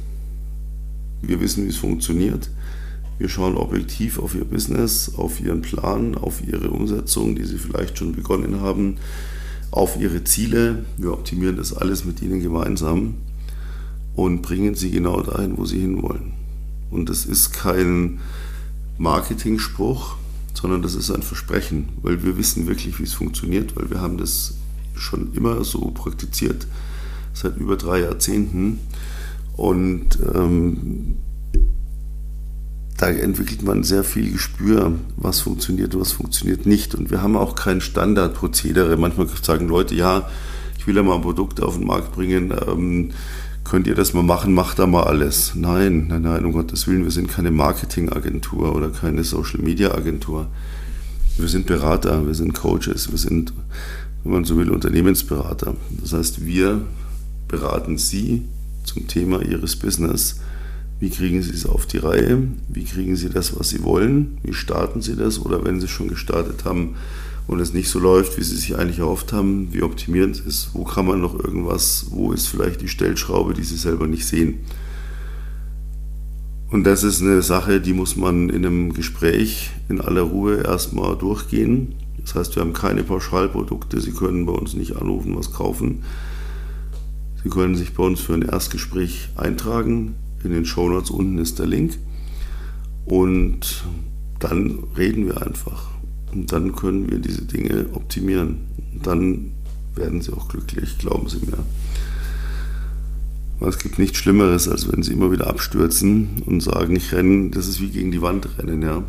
Wir 1.23 1.41
wissen, 1.41 1.65
wie 1.65 1.71
es 1.71 1.77
funktioniert. 1.77 2.51
Wir 3.19 3.29
schauen 3.29 3.57
objektiv 3.57 4.19
auf 4.19 4.35
Ihr 4.35 4.45
Business, 4.45 5.13
auf 5.17 5.41
Ihren 5.41 5.63
Plan, 5.63 6.15
auf 6.15 6.43
Ihre 6.47 6.71
Umsetzung, 6.71 7.37
die 7.37 7.45
Sie 7.45 7.59
vielleicht 7.59 7.99
schon 7.99 8.13
begonnen 8.13 8.61
haben 8.61 8.97
auf 9.73 9.97
ihre 9.99 10.23
Ziele. 10.23 10.85
Wir 10.97 11.13
optimieren 11.13 11.57
das 11.57 11.73
alles 11.75 12.05
mit 12.05 12.23
ihnen 12.23 12.41
gemeinsam 12.41 13.15
und 14.15 14.43
bringen 14.43 14.77
sie 14.77 14.91
genau 14.91 15.21
dahin, 15.23 15.59
wo 15.59 15.65
sie 15.65 15.81
hinwollen. 15.81 16.35
Und 16.91 17.09
das 17.09 17.25
ist 17.25 17.53
kein 17.53 18.21
Marketing-Spruch, 18.99 20.17
sondern 20.53 20.83
das 20.83 20.95
ist 20.95 21.11
ein 21.11 21.23
Versprechen, 21.23 21.89
weil 22.03 22.23
wir 22.23 22.37
wissen 22.37 22.67
wirklich, 22.67 22.99
wie 23.01 23.05
es 23.05 23.15
funktioniert, 23.15 23.75
weil 23.75 23.91
wir 23.91 24.01
haben 24.01 24.19
das 24.19 24.55
schon 24.95 25.33
immer 25.33 25.65
so 25.65 25.91
praktiziert, 25.91 26.67
seit 27.33 27.57
über 27.57 27.77
drei 27.77 28.01
Jahrzehnten. 28.01 28.79
Und 29.57 30.19
ähm, 30.35 31.17
da 33.03 33.09
entwickelt 33.09 33.65
man 33.65 33.83
sehr 33.83 34.05
viel 34.05 34.31
Gespür, 34.31 34.93
was 35.17 35.41
funktioniert 35.41 35.93
und 35.97 36.03
was 36.03 36.13
funktioniert 36.13 36.67
nicht. 36.67 36.95
Und 36.95 37.11
wir 37.11 37.21
haben 37.21 37.37
auch 37.37 37.57
kein 37.57 37.81
Standardprozedere. 37.81 38.97
Manchmal 38.97 39.27
sagen 39.43 39.67
Leute, 39.67 39.97
ja, 39.97 40.29
ich 40.79 40.87
will 40.87 40.95
ja 40.95 41.03
mal 41.03 41.17
ein 41.17 41.23
Produkt 41.23 41.61
auf 41.61 41.77
den 41.77 41.85
Markt 41.85 42.13
bringen, 42.13 42.55
ähm, 42.69 43.11
könnt 43.65 43.89
ihr 43.89 43.97
das 43.97 44.15
mal 44.15 44.23
machen, 44.23 44.55
macht 44.55 44.79
da 44.79 44.87
mal 44.87 45.03
alles. 45.03 45.57
Nein, 45.57 46.07
nein, 46.07 46.23
nein, 46.23 46.45
um 46.45 46.53
Gottes 46.53 46.87
Willen, 46.87 47.03
wir 47.03 47.11
sind 47.11 47.29
keine 47.29 47.51
Marketingagentur 47.51 48.73
oder 48.73 48.91
keine 48.91 49.25
Social-Media-Agentur. 49.25 50.47
Wir 51.39 51.49
sind 51.49 51.67
Berater, 51.67 52.25
wir 52.25 52.35
sind 52.35 52.55
Coaches, 52.55 53.11
wir 53.11 53.19
sind, 53.19 53.53
wenn 54.23 54.33
man 54.33 54.45
so 54.45 54.57
will, 54.57 54.71
Unternehmensberater. 54.71 55.75
Das 56.01 56.13
heißt, 56.13 56.47
wir 56.47 56.83
beraten 57.49 57.99
Sie 57.99 58.43
zum 58.85 59.09
Thema 59.09 59.43
Ihres 59.43 59.75
Business 59.75 60.37
wie 61.03 61.11
kriegen 61.11 61.43
Sie 61.43 61.51
es 61.51 61.67
auf 61.67 61.85
die 61.85 61.99
Reihe? 61.99 62.45
Wie 62.69 62.85
kriegen 62.85 63.17
Sie 63.17 63.29
das, 63.29 63.59
was 63.59 63.71
Sie 63.71 63.83
wollen? 63.83 64.39
Wie 64.45 64.55
starten 64.55 65.03
Sie 65.03 65.17
das? 65.17 65.45
Oder 65.45 65.65
wenn 65.65 65.81
Sie 65.81 65.89
schon 65.89 66.07
gestartet 66.07 66.65
haben 66.65 66.95
und 67.49 67.59
es 67.59 67.73
nicht 67.73 67.89
so 67.89 67.99
läuft, 67.99 68.39
wie 68.39 68.45
Sie 68.45 68.55
sich 68.55 68.79
eigentlich 68.79 69.01
erhofft 69.01 69.33
haben, 69.33 69.73
wie 69.73 69.83
optimiert 69.83 70.31
es 70.31 70.39
ist? 70.39 70.71
Wo 70.75 70.85
kann 70.85 71.07
man 71.07 71.21
noch 71.21 71.35
irgendwas? 71.35 72.07
Wo 72.11 72.31
ist 72.31 72.47
vielleicht 72.47 72.83
die 72.83 72.89
Stellschraube, 72.89 73.53
die 73.53 73.65
Sie 73.65 73.77
selber 73.77 74.07
nicht 74.07 74.25
sehen? 74.25 74.61
Und 76.71 76.85
das 76.85 77.03
ist 77.03 77.21
eine 77.21 77.43
Sache, 77.43 77.81
die 77.81 77.95
muss 77.95 78.15
man 78.15 78.49
in 78.49 78.65
einem 78.65 78.95
Gespräch 78.95 79.71
in 79.89 80.01
aller 80.01 80.23
Ruhe 80.23 80.59
erstmal 80.59 81.17
durchgehen. 81.17 81.97
Das 82.21 82.37
heißt, 82.37 82.55
wir 82.55 82.61
haben 82.61 82.75
keine 82.75 83.03
Pauschalprodukte. 83.03 84.01
Sie 84.01 84.13
können 84.13 84.47
bei 84.47 84.53
uns 84.53 84.75
nicht 84.75 84.95
anrufen, 84.95 85.35
was 85.35 85.53
kaufen. 85.53 86.05
Sie 87.43 87.51
können 87.51 87.75
sich 87.75 87.93
bei 87.93 88.05
uns 88.05 88.21
für 88.21 88.35
ein 88.35 88.43
Erstgespräch 88.43 89.31
eintragen. 89.35 90.15
In 90.45 90.51
den 90.51 90.65
Shownotes 90.65 91.11
unten 91.11 91.39
ist 91.39 91.59
der 91.59 91.67
Link. 91.67 91.99
Und 93.05 93.85
dann 94.39 94.85
reden 94.97 95.27
wir 95.27 95.45
einfach. 95.45 95.91
Und 96.33 96.53
dann 96.53 96.75
können 96.75 97.11
wir 97.11 97.19
diese 97.19 97.43
Dinge 97.43 97.87
optimieren. 97.93 98.59
Und 98.95 99.07
dann 99.07 99.53
werden 99.95 100.21
Sie 100.21 100.33
auch 100.33 100.49
glücklich, 100.49 100.99
glauben 100.99 101.29
Sie 101.29 101.39
mir. 101.39 101.59
Es 103.69 103.79
gibt 103.79 103.99
nichts 103.99 104.19
Schlimmeres, 104.19 104.69
als 104.69 104.91
wenn 104.91 105.03
Sie 105.03 105.13
immer 105.13 105.31
wieder 105.31 105.47
abstürzen 105.47 106.43
und 106.47 106.63
sagen, 106.63 106.97
ich 106.97 107.13
renne, 107.13 107.51
das 107.51 107.69
ist 107.69 107.81
wie 107.81 107.91
gegen 107.91 108.11
die 108.11 108.23
Wand 108.23 108.49
rennen, 108.59 108.83
ja. 108.83 109.05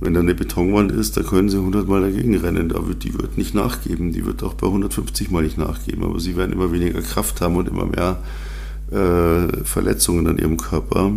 Wenn 0.00 0.14
da 0.14 0.20
eine 0.20 0.34
Betonwand 0.34 0.90
ist, 0.90 1.16
da 1.16 1.22
können 1.22 1.48
Sie 1.48 1.58
100 1.58 1.86
Mal 1.86 2.00
dagegen 2.00 2.34
rennen, 2.36 2.70
da 2.70 2.88
wird, 2.88 3.04
die 3.04 3.14
wird 3.14 3.36
nicht 3.36 3.54
nachgeben, 3.54 4.12
die 4.12 4.24
wird 4.24 4.42
auch 4.42 4.54
bei 4.54 4.66
150 4.66 5.30
Mal 5.30 5.42
nicht 5.42 5.58
nachgeben, 5.58 6.02
aber 6.02 6.18
Sie 6.18 6.34
werden 6.36 6.52
immer 6.52 6.72
weniger 6.72 7.02
Kraft 7.02 7.40
haben 7.40 7.56
und 7.56 7.68
immer 7.68 7.86
mehr 7.86 8.22
äh, 8.92 9.64
Verletzungen 9.64 10.26
an 10.26 10.38
ihrem 10.38 10.56
Körper. 10.56 11.12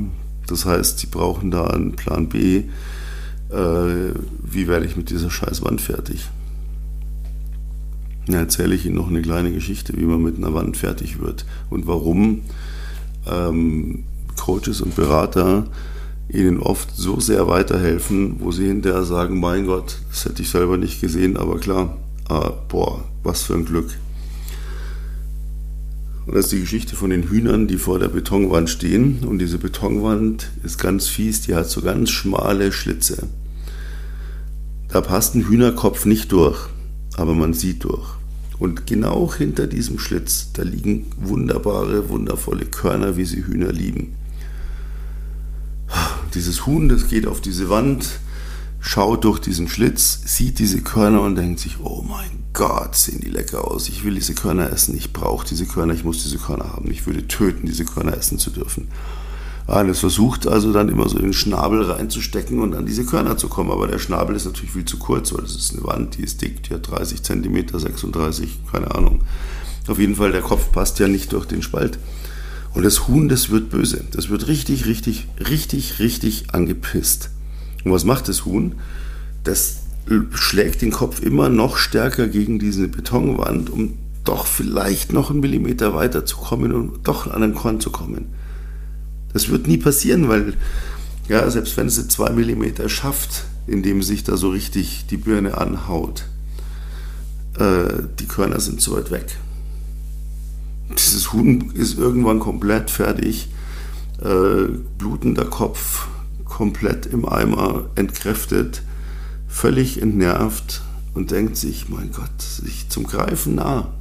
Das 0.47 0.65
heißt, 0.65 0.99
sie 0.99 1.07
brauchen 1.07 1.51
da 1.51 1.67
einen 1.67 1.93
Plan 1.93 2.29
B. 2.29 2.63
Äh, 3.49 4.13
wie 4.43 4.67
werde 4.67 4.85
ich 4.85 4.95
mit 4.95 5.09
dieser 5.09 5.29
Scheißwand 5.29 5.81
fertig? 5.81 6.29
Da 8.27 8.39
erzähle 8.39 8.73
ich 8.73 8.85
Ihnen 8.85 8.95
noch 8.95 9.09
eine 9.09 9.21
kleine 9.21 9.51
Geschichte, 9.51 9.93
wie 9.95 10.05
man 10.05 10.21
mit 10.21 10.37
einer 10.37 10.53
Wand 10.53 10.77
fertig 10.77 11.19
wird 11.19 11.45
und 11.69 11.85
warum 11.85 12.41
ähm, 13.29 14.03
Coaches 14.35 14.81
und 14.81 14.95
Berater 14.95 15.65
ihnen 16.29 16.59
oft 16.59 16.95
so 16.95 17.19
sehr 17.19 17.47
weiterhelfen, 17.47 18.37
wo 18.39 18.51
sie 18.51 18.67
hinterher 18.67 19.03
sagen, 19.03 19.39
mein 19.39 19.67
Gott, 19.67 19.99
das 20.09 20.25
hätte 20.25 20.41
ich 20.41 20.49
selber 20.49 20.77
nicht 20.77 21.01
gesehen, 21.01 21.37
aber 21.37 21.59
klar, 21.59 21.97
ah, 22.29 22.51
boah, 22.67 23.03
was 23.23 23.43
für 23.43 23.53
ein 23.53 23.65
Glück. 23.65 23.97
Und 26.25 26.35
das 26.35 26.45
ist 26.45 26.53
die 26.53 26.59
Geschichte 26.61 26.95
von 26.95 27.11
den 27.11 27.29
Hühnern, 27.29 27.67
die 27.67 27.77
vor 27.77 27.99
der 27.99 28.07
Betonwand 28.07 28.69
stehen. 28.69 29.19
Und 29.25 29.39
diese 29.39 29.59
Betonwand 29.59 30.49
ist 30.63 30.79
ganz 30.79 31.07
fies, 31.07 31.41
die 31.41 31.53
hat 31.53 31.69
so 31.69 31.81
ganz 31.81 32.09
schmale 32.09 32.71
Schlitze. 32.71 33.27
Da 34.89 35.01
passt 35.01 35.35
ein 35.35 35.47
Hühnerkopf 35.47 36.05
nicht 36.05 36.31
durch, 36.31 36.69
aber 37.15 37.35
man 37.35 37.53
sieht 37.53 37.83
durch. 37.83 38.07
Und 38.57 38.87
genau 38.87 39.33
hinter 39.33 39.67
diesem 39.67 39.99
Schlitz, 39.99 40.51
da 40.53 40.63
liegen 40.63 41.07
wunderbare, 41.17 42.09
wundervolle 42.09 42.65
Körner, 42.65 43.17
wie 43.17 43.25
sie 43.25 43.45
Hühner 43.45 43.71
lieben. 43.71 44.15
Dieses 46.33 46.65
Huhn, 46.65 46.89
das 46.89 47.07
geht 47.07 47.27
auf 47.27 47.41
diese 47.41 47.69
Wand, 47.69 48.19
schaut 48.85 49.23
durch 49.23 49.39
diesen 49.39 49.67
Schlitz, 49.67 50.21
sieht 50.25 50.59
diese 50.59 50.79
Körner 50.81 51.21
und 51.21 51.35
denkt 51.35 51.59
sich, 51.59 51.79
oh 51.81 52.05
mein 52.07 52.43
Gott, 52.53 52.95
sehen 52.95 53.19
die 53.19 53.29
lecker 53.29 53.69
aus. 53.69 53.89
Ich 53.89 54.03
will 54.05 54.13
diese 54.13 54.35
Körner 54.35 54.71
essen, 54.71 54.95
ich 54.95 55.11
brauche 55.11 55.45
diese 55.45 55.65
Körner, 55.65 55.93
ich 55.95 56.03
muss 56.03 56.21
diese 56.21 56.37
Körner 56.37 56.71
haben. 56.71 56.91
Ich 56.91 57.05
würde 57.07 57.27
töten, 57.27 57.65
diese 57.65 57.83
Körner 57.83 58.15
essen 58.15 58.37
zu 58.37 58.51
dürfen. 58.51 58.87
Alles 59.65 59.99
versucht 59.99 60.45
also 60.45 60.71
dann 60.71 60.89
immer 60.89 61.09
so 61.09 61.17
den 61.17 61.33
Schnabel 61.33 61.81
reinzustecken 61.81 62.59
und 62.59 62.75
an 62.75 62.85
diese 62.85 63.05
Körner 63.05 63.37
zu 63.37 63.49
kommen. 63.49 63.71
Aber 63.71 63.87
der 63.87 63.97
Schnabel 63.97 64.35
ist 64.35 64.45
natürlich 64.45 64.71
viel 64.71 64.85
zu 64.85 64.97
kurz, 64.97 65.33
weil 65.33 65.41
das 65.41 65.55
ist 65.55 65.73
eine 65.73 65.83
Wand, 65.83 66.17
die 66.17 66.23
ist 66.23 66.43
dick, 66.43 66.61
die 66.63 66.75
hat 66.75 66.87
30 66.87 67.23
cm, 67.23 67.79
36, 67.79 68.59
keine 68.71 68.93
Ahnung. 68.93 69.21
Auf 69.87 69.97
jeden 69.97 70.15
Fall, 70.15 70.31
der 70.31 70.41
Kopf 70.41 70.71
passt 70.71 70.99
ja 70.99 71.07
nicht 71.07 71.33
durch 71.33 71.47
den 71.47 71.63
Spalt. 71.63 71.97
Und 72.75 72.83
das 72.83 73.07
Huhn, 73.07 73.29
das 73.29 73.49
wird 73.49 73.71
böse. 73.71 74.05
Das 74.11 74.29
wird 74.29 74.47
richtig, 74.47 74.85
richtig, 74.85 75.27
richtig, 75.39 75.97
richtig 75.97 76.53
angepisst. 76.53 77.31
Und 77.85 77.91
was 77.91 78.03
macht 78.03 78.27
das 78.27 78.43
Huhn? 78.43 78.75
Das 79.43 79.83
schlägt 80.33 80.81
den 80.81 80.91
Kopf 80.91 81.21
immer 81.21 81.49
noch 81.49 81.77
stärker 81.77 82.27
gegen 82.27 82.59
diese 82.59 82.87
Betonwand, 82.87 83.69
um 83.69 83.93
doch 84.23 84.45
vielleicht 84.45 85.13
noch 85.13 85.29
einen 85.29 85.39
Millimeter 85.39 85.93
weiter 85.93 86.25
zu 86.25 86.37
kommen 86.37 86.73
und 86.73 87.07
doch 87.07 87.31
an 87.31 87.41
den 87.41 87.53
Korn 87.53 87.79
zu 87.79 87.91
kommen. 87.91 88.25
Das 89.33 89.49
wird 89.49 89.67
nie 89.67 89.77
passieren, 89.77 90.27
weil 90.27 90.53
ja, 91.29 91.49
selbst 91.49 91.77
wenn 91.77 91.87
es 91.87 92.07
zwei 92.07 92.31
Millimeter 92.31 92.89
schafft, 92.89 93.45
indem 93.67 94.03
sich 94.03 94.23
da 94.23 94.37
so 94.37 94.49
richtig 94.49 95.05
die 95.09 95.17
Birne 95.17 95.57
anhaut, 95.57 96.25
äh, 97.59 98.03
die 98.19 98.27
Körner 98.27 98.59
sind 98.59 98.81
zu 98.81 98.95
weit 98.95 99.11
weg. 99.11 99.37
Dieses 100.97 101.33
Huhn 101.33 101.71
ist 101.73 101.97
irgendwann 101.97 102.39
komplett 102.39 102.91
fertig, 102.91 103.49
äh, 104.21 104.69
blutender 104.97 105.45
Kopf, 105.45 106.07
komplett 106.55 107.05
im 107.05 107.27
Eimer, 107.27 107.89
entkräftet, 107.95 108.81
völlig 109.45 110.01
entnervt 110.01 110.83
und 111.13 111.31
denkt 111.31 111.57
sich, 111.57 111.89
mein 111.89 112.11
Gott, 112.13 112.41
sich 112.41 112.87
zum 112.87 113.03
Greifen 113.03 113.55
nah. 113.55 113.93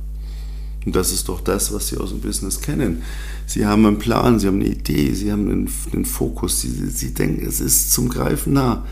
Und 0.87 0.95
das 0.95 1.13
ist 1.13 1.29
doch 1.29 1.41
das, 1.41 1.75
was 1.75 1.89
Sie 1.89 1.97
aus 1.97 2.11
dem 2.11 2.21
Business 2.21 2.61
kennen. 2.61 3.03
Sie 3.45 3.67
haben 3.67 3.85
einen 3.85 3.99
Plan, 3.99 4.39
Sie 4.39 4.47
haben 4.47 4.61
eine 4.61 4.69
Idee, 4.69 5.13
Sie 5.15 5.33
haben 5.33 5.51
einen, 5.51 5.69
einen 5.93 6.05
Fokus, 6.05 6.61
Sie, 6.61 6.69
Sie 6.69 7.13
denken, 7.13 7.45
es 7.45 7.59
ist 7.61 7.93
zum 7.93 8.09
Greifen 8.09 8.53
nah. 8.53 8.87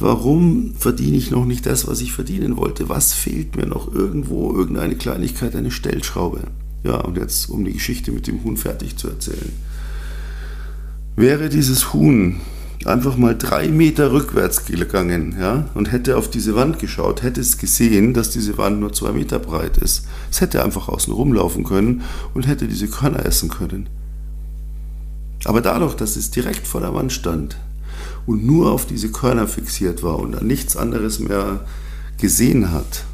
Warum 0.00 0.74
verdiene 0.74 1.18
ich 1.18 1.30
noch 1.30 1.44
nicht 1.44 1.66
das, 1.66 1.86
was 1.86 2.00
ich 2.00 2.12
verdienen 2.14 2.56
wollte? 2.56 2.88
Was 2.88 3.12
fehlt 3.12 3.54
mir 3.54 3.66
noch 3.66 3.92
irgendwo? 3.94 4.50
Irgendeine 4.56 4.96
Kleinigkeit, 4.96 5.54
eine 5.56 5.70
Stellschraube. 5.70 6.44
Ja, 6.84 7.00
und 7.02 7.18
jetzt, 7.18 7.50
um 7.50 7.66
die 7.66 7.74
Geschichte 7.74 8.12
mit 8.12 8.26
dem 8.26 8.42
Huhn 8.44 8.56
fertig 8.56 8.96
zu 8.96 9.08
erzählen. 9.08 9.52
Wäre 11.16 11.50
dieses 11.50 11.92
Huhn 11.92 12.40
einfach 12.84 13.16
mal 13.16 13.36
drei 13.36 13.68
Meter 13.68 14.12
rückwärts 14.12 14.66
gegangen 14.66 15.36
ja, 15.40 15.68
und 15.74 15.90
hätte 15.90 16.16
auf 16.16 16.28
diese 16.28 16.54
Wand 16.54 16.78
geschaut, 16.78 17.22
hätte 17.22 17.40
es 17.40 17.58
gesehen, 17.58 18.12
dass 18.14 18.30
diese 18.30 18.58
Wand 18.58 18.80
nur 18.80 18.92
zwei 18.92 19.12
Meter 19.12 19.38
breit 19.38 19.78
ist. 19.78 20.06
Es 20.30 20.40
hätte 20.40 20.62
einfach 20.62 20.88
außen 20.88 21.12
rumlaufen 21.12 21.64
können 21.64 22.02
und 22.34 22.46
hätte 22.46 22.68
diese 22.68 22.88
Körner 22.88 23.24
essen 23.24 23.48
können. 23.48 23.88
Aber 25.44 25.60
dadurch, 25.60 25.94
dass 25.94 26.16
es 26.16 26.30
direkt 26.30 26.66
vor 26.66 26.80
der 26.80 26.94
Wand 26.94 27.12
stand 27.12 27.56
und 28.26 28.44
nur 28.44 28.72
auf 28.72 28.86
diese 28.86 29.10
Körner 29.10 29.46
fixiert 29.46 30.02
war 30.02 30.18
und 30.18 30.36
an 30.36 30.46
nichts 30.46 30.76
anderes 30.76 31.18
mehr 31.18 31.60
gesehen 32.18 32.72
hat, 32.72 33.04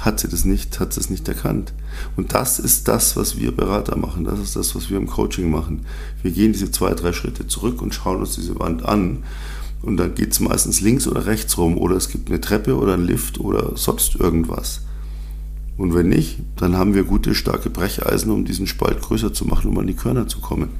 hat 0.00 0.20
sie 0.20 0.28
das 0.28 0.44
nicht, 0.44 0.80
hat 0.80 0.92
sie 0.92 1.00
es 1.00 1.10
nicht 1.10 1.26
erkannt. 1.28 1.72
Und 2.16 2.34
das 2.34 2.58
ist 2.58 2.88
das, 2.88 3.16
was 3.16 3.38
wir 3.38 3.52
Berater 3.52 3.96
machen. 3.96 4.24
Das 4.24 4.38
ist 4.38 4.56
das, 4.56 4.74
was 4.74 4.90
wir 4.90 4.96
im 4.96 5.06
Coaching 5.06 5.50
machen. 5.50 5.86
Wir 6.22 6.30
gehen 6.30 6.52
diese 6.52 6.70
zwei, 6.70 6.94
drei 6.94 7.12
Schritte 7.12 7.46
zurück 7.46 7.82
und 7.82 7.94
schauen 7.94 8.20
uns 8.20 8.34
diese 8.34 8.58
Wand 8.58 8.84
an. 8.84 9.24
Und 9.82 9.98
dann 9.98 10.14
geht 10.14 10.32
es 10.32 10.40
meistens 10.40 10.80
links 10.80 11.06
oder 11.06 11.26
rechts 11.26 11.58
rum 11.58 11.78
oder 11.78 11.96
es 11.96 12.08
gibt 12.08 12.28
eine 12.28 12.40
Treppe 12.40 12.76
oder 12.76 12.94
einen 12.94 13.06
Lift 13.06 13.38
oder 13.38 13.76
sonst 13.76 14.16
irgendwas. 14.16 14.80
Und 15.76 15.94
wenn 15.94 16.08
nicht, 16.08 16.38
dann 16.56 16.76
haben 16.76 16.94
wir 16.94 17.04
gute, 17.04 17.34
starke 17.34 17.68
Brecheisen, 17.68 18.30
um 18.30 18.44
diesen 18.44 18.66
Spalt 18.66 19.02
größer 19.02 19.32
zu 19.32 19.44
machen, 19.44 19.70
um 19.70 19.78
an 19.78 19.86
die 19.86 19.94
Körner 19.94 20.26
zu 20.26 20.40
kommen. 20.40 20.70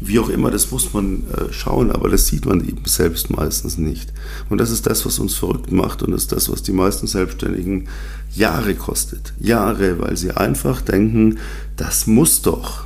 Wie 0.00 0.18
auch 0.18 0.28
immer, 0.28 0.50
das 0.50 0.70
muss 0.70 0.92
man 0.92 1.24
äh, 1.30 1.52
schauen, 1.52 1.90
aber 1.90 2.08
das 2.08 2.26
sieht 2.26 2.46
man 2.46 2.60
eben 2.60 2.84
selbst 2.84 3.30
meistens 3.30 3.78
nicht. 3.78 4.12
Und 4.48 4.58
das 4.58 4.70
ist 4.70 4.86
das, 4.86 5.04
was 5.04 5.18
uns 5.18 5.34
verrückt 5.34 5.72
macht 5.72 6.02
und 6.02 6.12
das 6.12 6.22
ist 6.22 6.32
das, 6.32 6.50
was 6.50 6.62
die 6.62 6.72
meisten 6.72 7.06
Selbstständigen 7.06 7.88
Jahre 8.32 8.74
kostet. 8.74 9.32
Jahre, 9.40 9.98
weil 9.98 10.16
sie 10.16 10.32
einfach 10.32 10.80
denken, 10.80 11.38
das 11.76 12.06
muss 12.06 12.42
doch. 12.42 12.84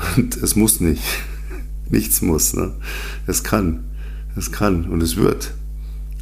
Und 0.16 0.36
es 0.38 0.56
muss 0.56 0.80
nicht. 0.80 1.02
Nichts 1.90 2.22
muss. 2.22 2.54
Ne? 2.54 2.72
Es 3.26 3.44
kann. 3.44 3.84
Es 4.36 4.52
kann 4.52 4.84
und 4.88 5.02
es 5.02 5.16
wird. 5.16 5.52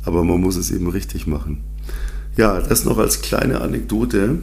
Aber 0.05 0.25
man 0.25 0.41
muss 0.41 0.57
es 0.57 0.71
eben 0.71 0.89
richtig 0.89 1.27
machen. 1.27 1.63
Ja, 2.37 2.59
das 2.61 2.85
noch 2.85 2.99
als 2.99 3.21
kleine 3.21 3.61
Anekdote. 3.61 4.39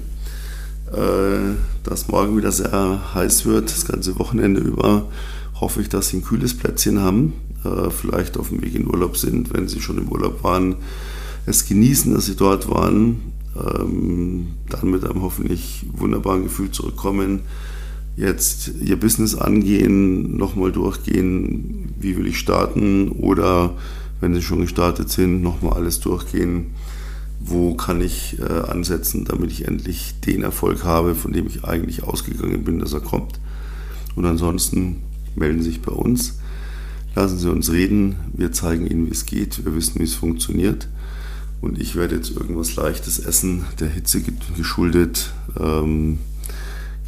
Äh, 0.91 1.55
dass 1.83 2.07
morgen 2.07 2.37
wieder 2.37 2.51
sehr 2.51 3.13
heiß 3.15 3.45
wird, 3.45 3.71
das 3.71 3.85
ganze 3.85 4.19
Wochenende 4.19 4.61
über, 4.61 5.07
hoffe 5.59 5.81
ich, 5.81 5.89
dass 5.89 6.09
Sie 6.09 6.17
ein 6.17 6.23
kühles 6.23 6.55
Plätzchen 6.55 6.99
haben, 6.99 7.33
äh, 7.63 7.89
vielleicht 7.89 8.37
auf 8.37 8.49
dem 8.49 8.61
Weg 8.61 8.75
in 8.75 8.87
Urlaub 8.87 9.17
sind, 9.17 9.53
wenn 9.53 9.67
Sie 9.67 9.81
schon 9.81 9.97
im 9.97 10.09
Urlaub 10.09 10.43
waren, 10.43 10.75
es 11.47 11.67
genießen, 11.67 12.13
dass 12.13 12.27
Sie 12.27 12.35
dort 12.35 12.69
waren, 12.69 13.33
ähm, 13.55 14.47
dann 14.69 14.91
mit 14.91 15.03
einem 15.03 15.21
hoffentlich 15.21 15.85
wunderbaren 15.91 16.43
Gefühl 16.43 16.69
zurückkommen, 16.69 17.41
jetzt 18.15 18.71
Ihr 18.81 18.99
Business 18.99 19.35
angehen, 19.35 20.37
nochmal 20.37 20.71
durchgehen, 20.71 21.93
wie 21.99 22.15
will 22.15 22.27
ich 22.27 22.39
starten? 22.39 23.09
Oder 23.09 23.73
wenn 24.21 24.35
Sie 24.35 24.41
schon 24.41 24.61
gestartet 24.61 25.09
sind, 25.09 25.41
nochmal 25.41 25.73
alles 25.73 25.99
durchgehen 25.99 26.67
wo 27.39 27.75
kann 27.75 28.01
ich 28.01 28.39
äh, 28.39 28.43
ansetzen, 28.43 29.25
damit 29.25 29.51
ich 29.51 29.67
endlich 29.67 30.15
den 30.25 30.43
Erfolg 30.43 30.83
habe, 30.83 31.15
von 31.15 31.33
dem 31.33 31.47
ich 31.47 31.63
eigentlich 31.63 32.03
ausgegangen 32.03 32.63
bin, 32.63 32.79
dass 32.79 32.93
er 32.93 33.01
kommt. 33.01 33.39
Und 34.15 34.25
ansonsten 34.25 35.03
melden 35.35 35.61
Sie 35.61 35.69
sich 35.69 35.81
bei 35.81 35.91
uns, 35.91 36.39
lassen 37.15 37.37
Sie 37.37 37.51
uns 37.51 37.71
reden, 37.71 38.15
wir 38.33 38.51
zeigen 38.51 38.87
Ihnen, 38.87 39.07
wie 39.07 39.11
es 39.11 39.25
geht, 39.25 39.63
wir 39.65 39.75
wissen, 39.75 39.99
wie 39.99 40.05
es 40.05 40.15
funktioniert. 40.15 40.87
Und 41.61 41.79
ich 41.79 41.95
werde 41.95 42.15
jetzt 42.15 42.31
irgendwas 42.31 42.75
Leichtes 42.75 43.19
essen, 43.19 43.65
der 43.79 43.89
Hitze 43.89 44.21
geschuldet. 44.55 45.31
Ähm, 45.59 46.19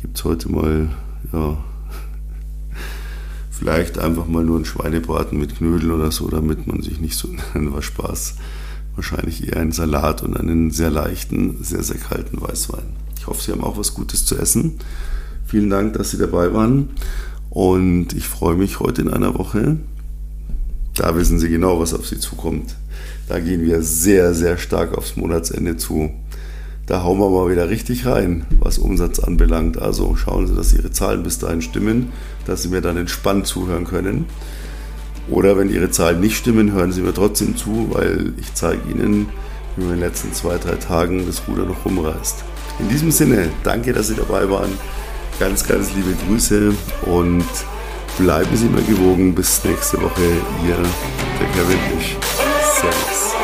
Gibt 0.01 0.17
es 0.17 0.23
heute 0.23 0.51
mal, 0.51 0.89
ja, 1.33 1.57
vielleicht 3.51 3.97
einfach 3.97 4.27
mal 4.27 4.43
nur 4.43 4.57
einen 4.57 4.65
Schweinebraten 4.65 5.39
mit 5.39 5.57
Knödeln 5.57 5.91
oder 5.91 6.11
so, 6.11 6.27
damit 6.27 6.67
man 6.67 6.81
sich 6.81 6.99
nicht 6.99 7.15
so, 7.15 7.29
was 7.53 7.85
Spaß 7.85 8.35
wahrscheinlich 8.97 9.47
eher 9.47 9.57
einen 9.57 9.71
Salat 9.71 10.23
und 10.23 10.36
einen 10.36 10.71
sehr 10.71 10.89
leichten, 10.89 11.63
sehr, 11.63 11.83
sehr 11.83 11.97
kalten 11.97 12.41
Weißwein. 12.41 12.83
Ich 13.17 13.27
hoffe, 13.27 13.41
Sie 13.41 13.51
haben 13.51 13.63
auch 13.63 13.77
was 13.77 13.93
Gutes 13.93 14.25
zu 14.25 14.38
essen. 14.38 14.79
Vielen 15.45 15.69
Dank, 15.69 15.93
dass 15.93 16.12
Sie 16.12 16.17
dabei 16.17 16.53
waren. 16.53 16.89
Und 17.49 18.13
ich 18.13 18.27
freue 18.27 18.55
mich 18.55 18.79
heute 18.79 19.03
in 19.03 19.10
einer 19.10 19.38
Woche. 19.38 19.77
Da 20.95 21.15
wissen 21.15 21.39
Sie 21.39 21.49
genau, 21.49 21.79
was 21.79 21.93
auf 21.93 22.07
Sie 22.07 22.19
zukommt. 22.19 22.75
Da 23.29 23.39
gehen 23.39 23.62
wir 23.62 23.83
sehr, 23.83 24.33
sehr 24.33 24.57
stark 24.57 24.97
aufs 24.97 25.15
Monatsende 25.15 25.77
zu. 25.77 26.10
Da 26.88 27.03
hauen 27.03 27.19
wir 27.19 27.29
mal 27.29 27.51
wieder 27.51 27.69
richtig 27.69 28.05
rein, 28.05 28.45
was 28.60 28.77
Umsatz 28.79 29.19
anbelangt. 29.19 29.77
Also 29.77 30.15
schauen 30.15 30.47
Sie, 30.47 30.55
dass 30.55 30.73
Ihre 30.73 30.91
Zahlen 30.91 31.21
bis 31.21 31.38
dahin 31.38 31.62
stimmen, 31.62 32.13
dass 32.45 32.63
Sie 32.63 32.69
mir 32.69 32.81
dann 32.81 32.97
entspannt 32.97 33.45
zuhören 33.45 33.86
können. 33.86 34.25
Oder 35.29 35.57
wenn 35.57 35.69
Ihre 35.69 35.91
Zahlen 35.91 36.19
nicht 36.19 36.37
stimmen, 36.37 36.71
hören 36.71 36.91
Sie 36.91 37.01
mir 37.01 37.13
trotzdem 37.13 37.57
zu, 37.57 37.89
weil 37.91 38.33
ich 38.39 38.53
zeige 38.53 38.89
Ihnen, 38.89 39.27
wie 39.75 39.83
man 39.83 39.93
in 39.93 39.99
den 39.99 40.07
letzten 40.07 40.33
zwei, 40.33 40.57
drei 40.57 40.75
Tagen 40.75 41.25
das 41.25 41.47
Ruder 41.47 41.65
noch 41.65 41.85
rumreißt. 41.85 42.43
In 42.79 42.89
diesem 42.89 43.11
Sinne, 43.11 43.49
danke, 43.63 43.93
dass 43.93 44.07
Sie 44.07 44.15
dabei 44.15 44.49
waren. 44.49 44.71
Ganz, 45.39 45.67
ganz 45.67 45.93
liebe 45.95 46.15
Grüße 46.27 46.73
und 47.05 47.45
Bleiben 48.17 48.57
Sie 48.57 48.65
mir 48.65 48.81
gewogen. 48.81 49.35
Bis 49.35 49.63
nächste 49.63 50.01
Woche. 50.01 50.23
Ihr, 50.65 50.75
der 50.75 51.47
Kevin 51.49 51.79
Servus. 52.81 53.35